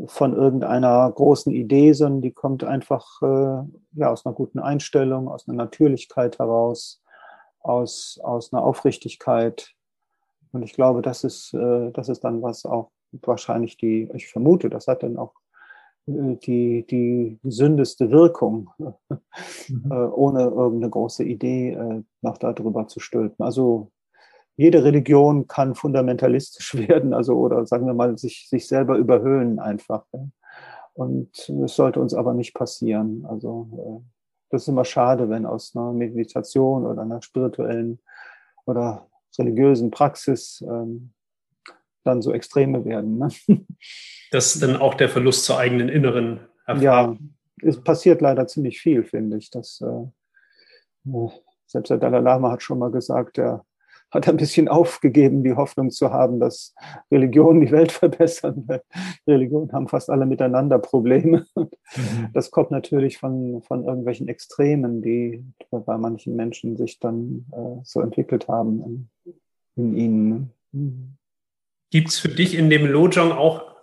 [0.06, 5.48] von irgendeiner großen Idee, sondern die kommt einfach äh, ja, aus einer guten Einstellung, aus
[5.48, 7.02] einer Natürlichkeit heraus,
[7.60, 9.74] aus, aus einer Aufrichtigkeit.
[10.54, 14.70] Und ich glaube, das ist, äh, das ist dann was auch wahrscheinlich die, ich vermute,
[14.70, 15.34] das hat dann auch
[16.06, 18.94] die, die gesündeste Wirkung, mhm.
[19.90, 23.44] Äh, ohne irgendeine große Idee äh, noch darüber zu stülpen.
[23.44, 23.92] Also
[24.56, 30.06] jede Religion kann fundamentalistisch werden, also oder sagen wir mal, sich, sich selber überhöhen einfach.
[30.94, 33.26] Und es sollte uns aber nicht passieren.
[33.28, 34.10] Also äh,
[34.50, 38.00] das ist immer schade, wenn aus einer Meditation oder einer spirituellen
[38.66, 39.08] oder
[39.40, 41.14] religiösen Praxis ähm,
[42.04, 43.18] dann so Extreme werden.
[43.18, 43.30] Ne?
[44.32, 46.82] Das ist dann auch der Verlust zur eigenen inneren Erfahrung.
[47.62, 49.52] Ja, es passiert leider ziemlich viel, finde ich.
[49.52, 51.28] Dass, äh,
[51.68, 53.64] selbst der Dalai Lama hat schon mal gesagt, er
[54.14, 56.74] hat ein bisschen aufgegeben, die Hoffnung zu haben, dass
[57.12, 58.68] Religionen die Welt verbessern.
[59.28, 61.46] Religionen haben fast alle miteinander Probleme.
[61.56, 62.30] Mhm.
[62.34, 68.02] Das kommt natürlich von, von irgendwelchen Extremen, die bei manchen Menschen sich dann äh, so
[68.02, 69.34] entwickelt haben in,
[69.76, 70.30] in ihnen.
[70.30, 70.50] Ne?
[70.72, 71.18] Mhm.
[71.90, 73.74] Gibt es für dich in dem Lojong auch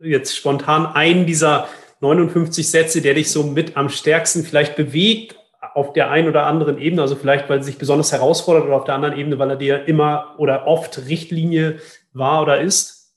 [0.00, 1.68] jetzt spontan einen dieser
[2.00, 5.36] 59 Sätze, der dich so mit am stärksten vielleicht bewegt
[5.76, 8.84] auf der einen oder anderen Ebene, also vielleicht, weil er sich besonders herausfordert oder auf
[8.84, 11.80] der anderen Ebene, weil er dir immer oder oft Richtlinie
[12.14, 13.14] war oder ist?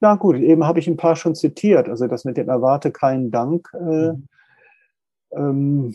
[0.00, 1.88] Na gut, eben habe ich ein paar schon zitiert.
[1.88, 4.28] Also das mit dem Erwarte keinen Dank äh, mhm.
[5.30, 5.94] ähm,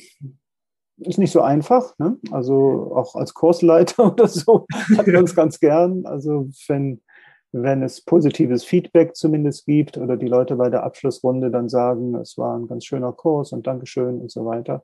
[0.98, 1.96] ist nicht so einfach.
[2.00, 2.18] Ne?
[2.32, 4.66] Also auch als Kursleiter oder so
[4.98, 6.08] hat man es ganz gern.
[6.08, 7.02] Also wenn
[7.64, 12.38] wenn es positives Feedback zumindest gibt oder die Leute bei der Abschlussrunde dann sagen, es
[12.38, 14.84] war ein ganz schöner Kurs und Dankeschön und so weiter.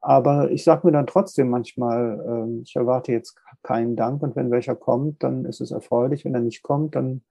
[0.00, 4.50] Aber ich sage mir dann trotzdem manchmal, ähm, ich erwarte jetzt keinen Dank und wenn
[4.50, 6.24] welcher kommt, dann ist es erfreulich.
[6.24, 7.22] Wenn er nicht kommt, dann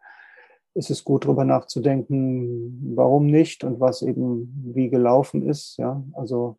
[0.74, 5.78] ist es gut, darüber nachzudenken, warum nicht und was eben wie gelaufen ist.
[5.78, 6.58] Ja, also,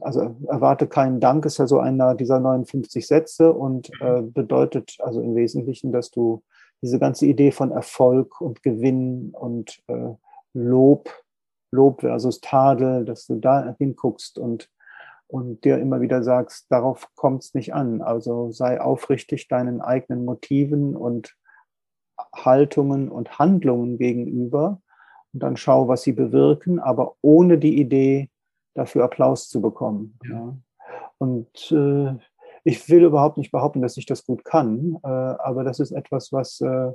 [0.00, 5.20] also erwarte keinen Dank ist ja so einer dieser 59 Sätze und äh, bedeutet also
[5.20, 6.42] im Wesentlichen, dass du
[6.82, 10.14] diese ganze Idee von Erfolg und Gewinn und äh,
[10.54, 11.10] Lob,
[11.70, 14.70] Lob versus Tadel, dass du da hinguckst und,
[15.28, 18.02] und dir immer wieder sagst, darauf kommt es nicht an.
[18.02, 21.36] Also sei aufrichtig deinen eigenen Motiven und
[22.34, 24.80] Haltungen und Handlungen gegenüber
[25.32, 28.30] und dann schau, was sie bewirken, aber ohne die Idee,
[28.74, 30.18] dafür Applaus zu bekommen.
[30.24, 30.56] Ja.
[31.18, 32.16] Und äh,
[32.64, 36.32] ich will überhaupt nicht behaupten, dass ich das gut kann, äh, aber das ist etwas,
[36.32, 36.92] was, äh,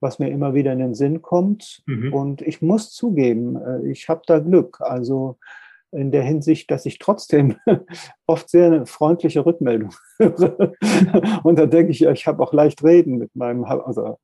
[0.00, 1.82] was mir immer wieder in den Sinn kommt.
[1.86, 2.12] Mhm.
[2.12, 4.80] Und ich muss zugeben, äh, ich habe da Glück.
[4.80, 5.38] Also
[5.92, 7.56] in der Hinsicht, dass ich trotzdem
[8.26, 10.72] oft sehr eine freundliche Rückmeldung höre.
[11.44, 14.18] Und da denke ich, ich habe auch leicht reden mit meinem, also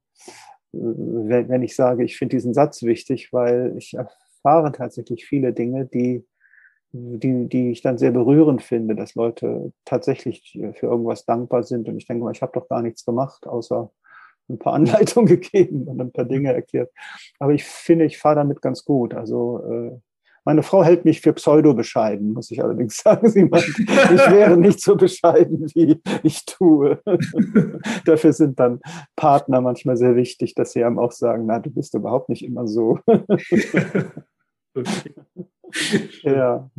[0.73, 6.25] wenn ich sage, ich finde diesen Satz wichtig, weil ich erfahre tatsächlich viele Dinge, die
[6.93, 11.89] die, die ich dann sehr berührend finde, dass Leute tatsächlich für irgendwas dankbar sind.
[11.89, 13.91] Und ich denke mal, ich habe doch gar nichts gemacht, außer
[14.49, 16.91] ein paar Anleitungen gegeben und ein paar Dinge erklärt.
[17.39, 19.15] Aber ich finde, ich fahre damit ganz gut.
[19.15, 19.99] Also äh,
[20.45, 23.29] meine Frau hält mich für pseudo-bescheiden, muss ich allerdings sagen.
[23.29, 27.01] Sie meint, ich wäre nicht so bescheiden, wie ich tue.
[28.05, 28.81] Dafür sind dann
[29.17, 32.67] Partner manchmal sehr wichtig, dass sie einem auch sagen, na, du bist überhaupt nicht immer
[32.67, 32.99] so.
[34.75, 35.15] okay.
[36.23, 36.71] ja.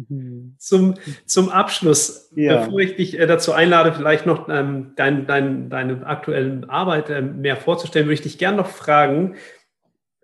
[0.58, 2.58] Zum, zum Abschluss, ja.
[2.58, 7.22] bevor ich dich äh, dazu einlade, vielleicht noch ähm, dein, dein, deine aktuelle Arbeit äh,
[7.22, 9.36] mehr vorzustellen, würde ich dich gerne noch fragen,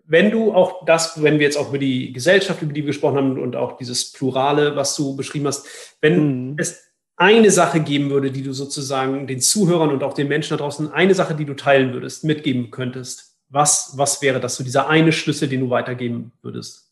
[0.10, 3.18] wenn du auch das, wenn wir jetzt auch über die Gesellschaft, über die wir gesprochen
[3.18, 5.68] haben und auch dieses Plurale, was du beschrieben hast,
[6.02, 6.56] wenn mhm.
[6.58, 6.88] es
[7.18, 10.92] eine Sache geben würde, die du sozusagen den Zuhörern und auch den Menschen da draußen,
[10.92, 15.12] eine Sache, die du teilen würdest, mitgeben könntest, was, was wäre das so, dieser eine
[15.12, 16.87] Schlüssel, den du weitergeben würdest?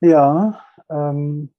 [0.00, 1.50] Ja, ähm,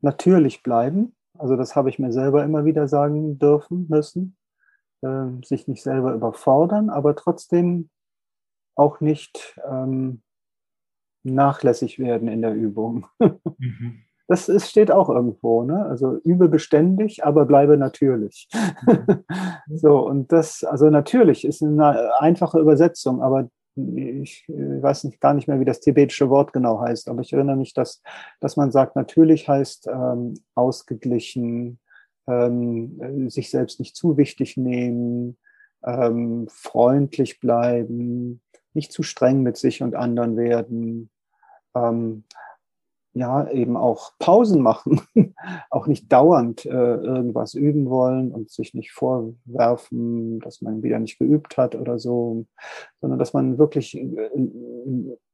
[0.00, 1.14] natürlich bleiben.
[1.38, 4.36] Also das habe ich mir selber immer wieder sagen dürfen müssen.
[5.02, 7.88] Äh, sich nicht selber überfordern, aber trotzdem
[8.74, 10.22] auch nicht ähm,
[11.22, 13.06] nachlässig werden in der Übung.
[13.20, 14.02] mhm.
[14.26, 15.84] das ist, steht auch irgendwo, ne?
[15.86, 18.48] Also übe beständig, aber bleibe natürlich.
[19.68, 23.48] so, und das, also natürlich ist eine einfache Übersetzung, aber
[23.96, 27.56] ich weiß nicht, gar nicht mehr, wie das tibetische Wort genau heißt, aber ich erinnere
[27.56, 28.02] mich, dass,
[28.40, 31.78] dass man sagt, natürlich heißt ähm, ausgeglichen,
[32.26, 35.38] ähm, sich selbst nicht zu wichtig nehmen,
[35.84, 38.42] ähm, freundlich bleiben,
[38.74, 41.10] nicht zu streng mit sich und anderen werden,
[41.74, 42.24] ähm,
[43.18, 45.00] ja, eben auch Pausen machen,
[45.70, 51.18] auch nicht dauernd äh, irgendwas üben wollen und sich nicht vorwerfen, dass man wieder nicht
[51.18, 52.46] geübt hat oder so,
[53.00, 54.28] sondern dass man wirklich äh,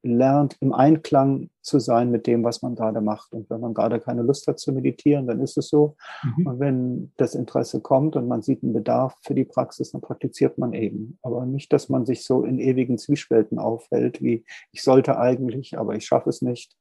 [0.03, 3.33] lernt, im Einklang zu sein mit dem, was man gerade macht.
[3.33, 5.97] Und wenn man gerade keine Lust hat zu meditieren, dann ist es so.
[6.23, 6.47] Mhm.
[6.47, 10.57] Und wenn das Interesse kommt und man sieht einen Bedarf für die Praxis, dann praktiziert
[10.57, 11.19] man eben.
[11.23, 15.95] Aber nicht, dass man sich so in ewigen Zwiespälten aufhält, wie ich sollte eigentlich, aber
[15.95, 16.75] ich schaffe es nicht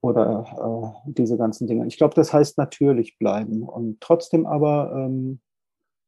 [0.00, 1.86] oder äh, diese ganzen Dinge.
[1.86, 5.40] Ich glaube, das heißt natürlich bleiben und trotzdem aber ähm,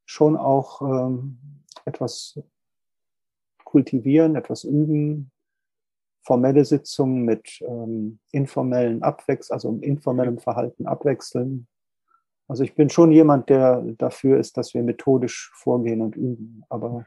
[0.07, 1.39] schon auch ähm,
[1.85, 2.41] etwas
[3.65, 5.31] kultivieren, etwas üben,
[6.23, 11.67] formelle Sitzungen mit ähm, informellen Abwechseln, also informellem Verhalten abwechseln.
[12.49, 17.07] Also ich bin schon jemand, der dafür ist, dass wir methodisch vorgehen und üben, aber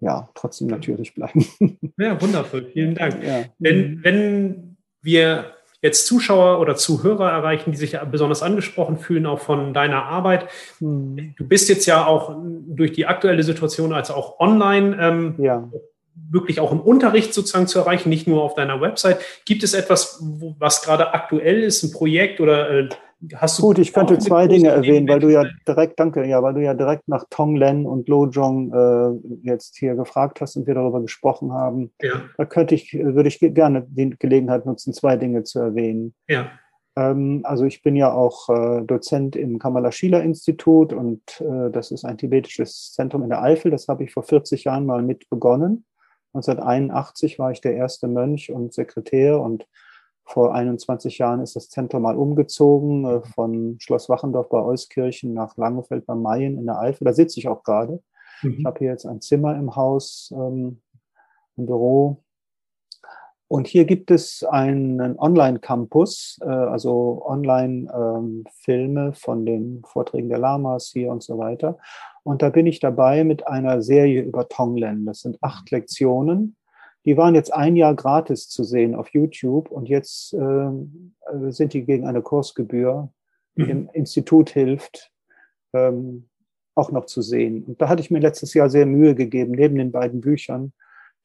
[0.00, 1.46] ja, trotzdem natürlich bleiben.
[1.96, 3.22] Ja, wundervoll, vielen Dank.
[3.24, 3.44] Ja.
[3.58, 5.55] Wenn, wenn wir
[5.86, 10.48] jetzt Zuschauer oder Zuhörer erreichen, die sich besonders angesprochen fühlen, auch von deiner Arbeit.
[10.78, 11.34] Hm.
[11.36, 15.68] Du bist jetzt ja auch durch die aktuelle Situation als auch online ähm, ja.
[16.30, 19.20] wirklich auch im Unterricht sozusagen zu erreichen, nicht nur auf deiner Website.
[19.44, 20.22] Gibt es etwas,
[20.58, 22.88] was gerade aktuell ist, ein Projekt oder äh,
[23.34, 26.52] Hast du Gut, ich könnte zwei Dinge erwähnen, weil du ja direkt, danke, ja, weil
[26.52, 31.00] du ja direkt nach Tonglen und Lojong äh, jetzt hier gefragt hast und wir darüber
[31.00, 31.92] gesprochen haben.
[32.02, 32.22] Ja.
[32.36, 36.14] Da könnte ich, würde ich gerne die Gelegenheit nutzen, zwei Dinge zu erwähnen.
[36.28, 36.50] Ja.
[36.94, 41.90] Ähm, also ich bin ja auch äh, Dozent im Kamala Shila Institut und äh, das
[41.90, 43.70] ist ein tibetisches Zentrum in der Eifel.
[43.70, 45.86] Das habe ich vor 40 Jahren mal mit begonnen.
[46.34, 49.66] 1981 war ich der erste Mönch und Sekretär und
[50.26, 55.56] vor 21 Jahren ist das Zentrum mal umgezogen äh, von Schloss Wachendorf bei Euskirchen nach
[55.56, 57.04] Langefeld bei Mayen in der Eifel.
[57.04, 58.02] Da sitze ich auch gerade.
[58.42, 58.56] Mhm.
[58.58, 60.82] Ich habe hier jetzt ein Zimmer im Haus, ähm,
[61.56, 62.22] ein Büro.
[63.48, 70.90] Und hier gibt es einen Online-Campus, äh, also Online-Filme ähm, von den Vorträgen der Lamas
[70.92, 71.78] hier und so weiter.
[72.24, 75.06] Und da bin ich dabei mit einer Serie über Tonglen.
[75.06, 76.56] Das sind acht Lektionen
[77.06, 80.70] die waren jetzt ein Jahr gratis zu sehen auf YouTube und jetzt äh,
[81.48, 83.10] sind die gegen eine Kursgebühr,
[83.56, 83.70] die mhm.
[83.70, 85.12] im Institut hilft,
[85.72, 86.28] ähm,
[86.74, 87.64] auch noch zu sehen.
[87.64, 90.72] Und da hatte ich mir letztes Jahr sehr Mühe gegeben, neben den beiden Büchern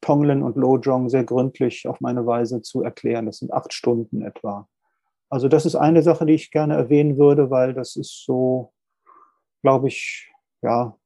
[0.00, 3.26] Tonglen und Lojong sehr gründlich auf meine Weise zu erklären.
[3.26, 4.68] Das sind acht Stunden etwa.
[5.30, 8.72] Also das ist eine Sache, die ich gerne erwähnen würde, weil das ist so,
[9.62, 10.30] glaube ich,
[10.62, 10.96] ja,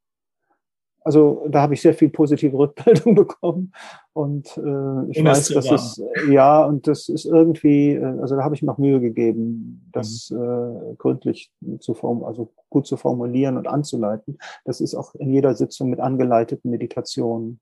[1.07, 3.73] also da habe ich sehr viel positive Rückmeldung bekommen
[4.13, 8.43] und äh, ich und weiß, dass es ja und das ist irgendwie, äh, also da
[8.43, 10.43] habe ich mir auch Mühe gegeben, das mhm.
[10.43, 14.39] äh, gründlich zu form, also gut zu formulieren und anzuleiten.
[14.65, 17.61] Das ist auch in jeder Sitzung mit angeleiteten Meditationen.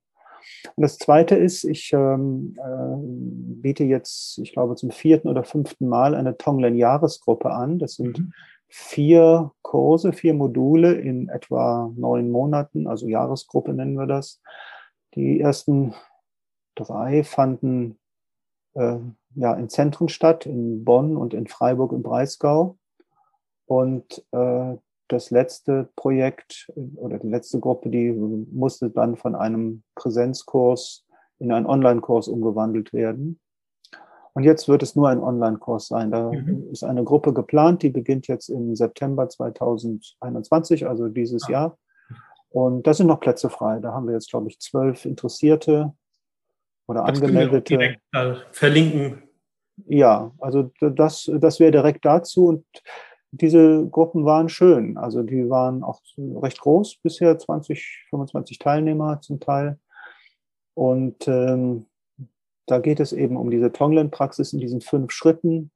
[0.75, 5.87] Und das Zweite ist, ich ähm, äh, biete jetzt, ich glaube, zum vierten oder fünften
[5.87, 7.77] Mal eine Tonglen-Jahresgruppe an.
[7.77, 8.33] Das sind mhm
[8.67, 14.41] vier Kurse, vier Module in etwa neun Monaten, also Jahresgruppe nennen wir das.
[15.15, 15.93] Die ersten
[16.75, 17.97] drei fanden
[18.73, 18.97] äh,
[19.35, 22.77] ja in Zentren statt, in Bonn und in Freiburg im Breisgau.
[23.65, 24.75] Und äh,
[25.07, 31.05] das letzte Projekt oder die letzte Gruppe, die musste dann von einem Präsenzkurs
[31.37, 33.39] in einen Online-Kurs umgewandelt werden.
[34.35, 36.11] Und jetzt wird es nur ein Online-Kurs sein.
[36.11, 36.67] Da mhm.
[36.69, 41.51] ist eine Gruppe geplant, die beginnt jetzt im September 2021, also dieses ah.
[41.51, 41.77] Jahr.
[42.49, 43.79] Und da sind noch Plätze frei.
[43.79, 45.93] Da haben wir jetzt, glaube ich, zwölf Interessierte
[46.87, 47.77] oder das Angemeldete.
[47.77, 48.01] direkt
[48.51, 49.23] verlinken.
[49.87, 52.47] Ja, also das, das wäre direkt dazu.
[52.47, 52.65] Und
[53.31, 54.97] diese Gruppen waren schön.
[54.97, 59.79] Also die waren auch recht groß bisher, 20, 25 Teilnehmer zum Teil.
[60.73, 61.85] Und ähm,
[62.65, 65.69] da geht es eben um diese Tonglen-Praxis in diesen fünf Schritten.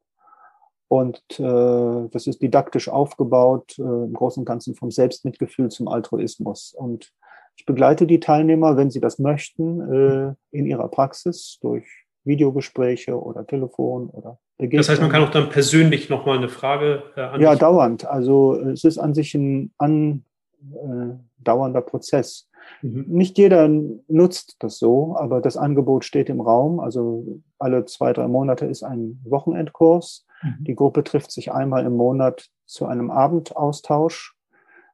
[0.87, 6.73] Und äh, das ist didaktisch aufgebaut, äh, im Großen und Ganzen vom Selbstmitgefühl zum Altruismus.
[6.75, 7.13] Und
[7.55, 11.85] ich begleite die Teilnehmer, wenn sie das möchten, äh, in ihrer Praxis durch
[12.23, 14.79] Videogespräche oder Telefon oder Begegnung.
[14.79, 18.05] Das heißt, man kann auch dann persönlich nochmal eine Frage äh, an Ja, dauernd.
[18.05, 22.49] Also es ist an sich ein andauernder Prozess.
[22.82, 23.05] Mhm.
[23.07, 26.80] Nicht jeder nutzt das so, aber das Angebot steht im Raum.
[26.80, 30.26] Also alle zwei, drei Monate ist ein Wochenendkurs.
[30.43, 30.63] Mhm.
[30.63, 34.36] Die Gruppe trifft sich einmal im Monat zu einem Abendaustausch.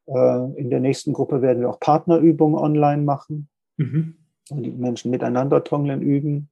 [0.07, 4.15] Äh, in der nächsten Gruppe werden wir auch Partnerübungen online machen, mhm.
[4.49, 6.49] wo die Menschen miteinander Tonglern üben.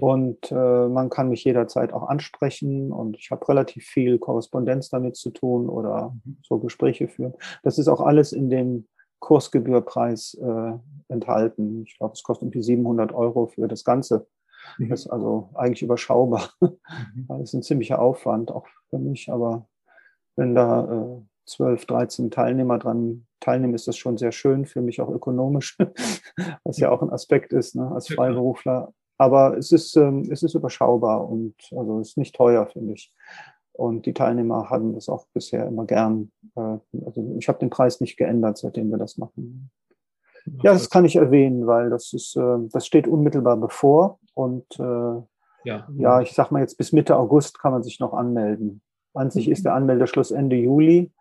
[0.00, 5.16] Und äh, man kann mich jederzeit auch ansprechen und ich habe relativ viel Korrespondenz damit
[5.16, 6.36] zu tun oder mhm.
[6.42, 7.32] so Gespräche führen.
[7.62, 8.86] Das ist auch alles in dem
[9.20, 10.72] Kursgebührpreis äh,
[11.08, 11.84] enthalten.
[11.86, 14.26] Ich glaube, es kostet irgendwie 700 Euro für das Ganze.
[14.78, 14.88] Mhm.
[14.88, 16.50] Das ist also eigentlich überschaubar.
[16.60, 17.26] Mhm.
[17.28, 19.66] Das ist ein ziemlicher Aufwand auch für mich, aber
[20.36, 25.00] wenn da äh, 12, 13 Teilnehmer dran teilnehmen, ist das schon sehr schön, für mich
[25.00, 25.76] auch ökonomisch,
[26.64, 28.92] was ja auch ein Aspekt ist, ne, als Freiberufler.
[29.16, 33.12] Aber es ist, ähm, es ist überschaubar und also es ist nicht teuer, finde ich.
[33.78, 36.32] Und die Teilnehmer haben das auch bisher immer gern.
[36.56, 39.70] Äh, also ich habe den Preis nicht geändert, seitdem wir das machen.
[40.64, 44.18] Ja, das kann ich erwähnen, weil das ist, äh, das steht unmittelbar bevor.
[44.34, 45.22] Und äh,
[45.64, 45.88] ja.
[45.96, 48.82] ja, ich sag mal jetzt bis Mitte August kann man sich noch anmelden.
[49.14, 51.12] An sich ist der Anmeldeschluss Ende Juli,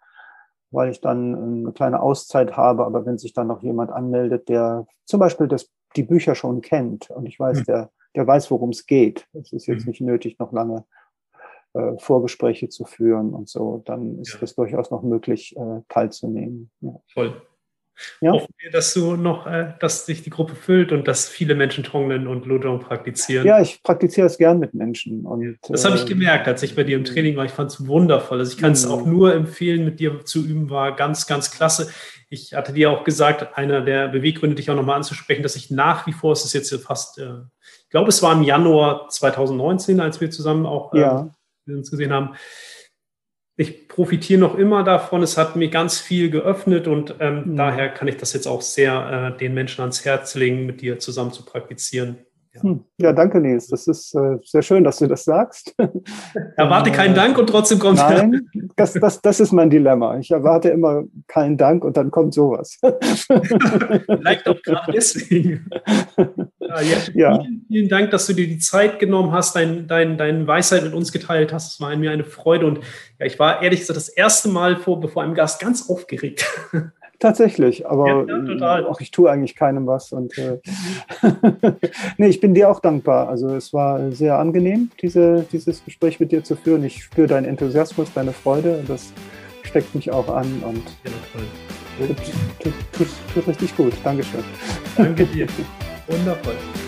[0.71, 2.87] weil ich dann eine kleine Auszeit habe.
[2.87, 7.11] Aber wenn sich dann noch jemand anmeldet, der zum Beispiel das die Bücher schon kennt
[7.11, 7.63] und ich weiß, mhm.
[7.65, 9.27] der, der weiß, worum es geht.
[9.33, 9.89] Es ist jetzt mhm.
[9.91, 10.85] nicht nötig, noch lange
[11.77, 13.83] äh, Vorgespräche zu führen und so.
[13.85, 14.55] Dann ist es ja.
[14.63, 16.71] durchaus noch möglich, äh, teilzunehmen.
[16.81, 16.99] Ja.
[17.13, 17.41] Voll.
[18.21, 18.31] Ja?
[18.31, 21.83] Hoffen wir, dass du noch, äh, dass sich die Gruppe füllt und dass viele Menschen
[21.83, 23.45] Tonglen und Ludong praktizieren.
[23.45, 25.25] Ja, ich praktiziere es gern mit Menschen.
[25.25, 27.45] Und, das habe ich äh, gemerkt, als ich bei dir im Training war.
[27.45, 28.39] Ich fand es wundervoll.
[28.39, 29.11] Also ich kann es auch mhm.
[29.11, 31.89] nur empfehlen, mit dir zu üben, war ganz, ganz klasse.
[32.29, 36.05] Ich hatte dir auch gesagt, einer der Beweggründe, dich auch nochmal anzusprechen, dass ich nach
[36.07, 37.33] wie vor, es ist jetzt fast, äh,
[37.83, 40.99] ich glaube, es war im Januar 2019, als wir zusammen auch äh,
[41.67, 41.75] ja.
[41.75, 42.35] uns gesehen haben,
[43.59, 45.23] ich profitiere noch immer davon.
[45.23, 47.55] Es hat mir ganz viel geöffnet und ähm, mhm.
[47.55, 50.99] daher kann ich das jetzt auch sehr äh, den Menschen ans Herz legen, mit dir
[50.99, 52.17] zusammen zu praktizieren.
[52.57, 52.83] Ja, hm.
[52.99, 53.67] ja danke, Nils.
[53.67, 55.75] Das ist äh, sehr schön, dass du das sagst.
[56.57, 60.17] Erwarte keinen Dank und trotzdem kommt Nein, das, das, das ist mein Dilemma.
[60.17, 62.79] Ich erwarte immer keinen Dank und dann kommt sowas.
[64.05, 65.69] Vielleicht auch gerade deswegen.
[66.67, 67.41] Ja, ja.
[67.41, 70.93] Vielen, vielen, Dank, dass du dir die Zeit genommen hast, dein, dein, deine Weisheit mit
[70.93, 71.73] uns geteilt hast.
[71.73, 72.79] Es war mir eine Freude und
[73.19, 76.45] ja, ich war ehrlich gesagt das erste Mal vor, bevor einem Gast ganz aufgeregt.
[77.19, 80.11] Tatsächlich, aber ja, auch ich tue eigentlich keinem was.
[80.11, 80.59] Und äh,
[82.17, 83.27] nee, ich bin dir auch dankbar.
[83.27, 86.83] Also es war sehr angenehm, diese, dieses Gespräch mit dir zu führen.
[86.83, 89.13] Ich spüre deinen Enthusiasmus, deine Freude und das
[89.63, 92.17] steckt mich auch an und ja, tut,
[92.59, 93.93] tut, tut, tut richtig gut.
[94.03, 94.43] Dankeschön.
[94.95, 95.47] Danke dir.
[96.07, 96.86] Wundervoll.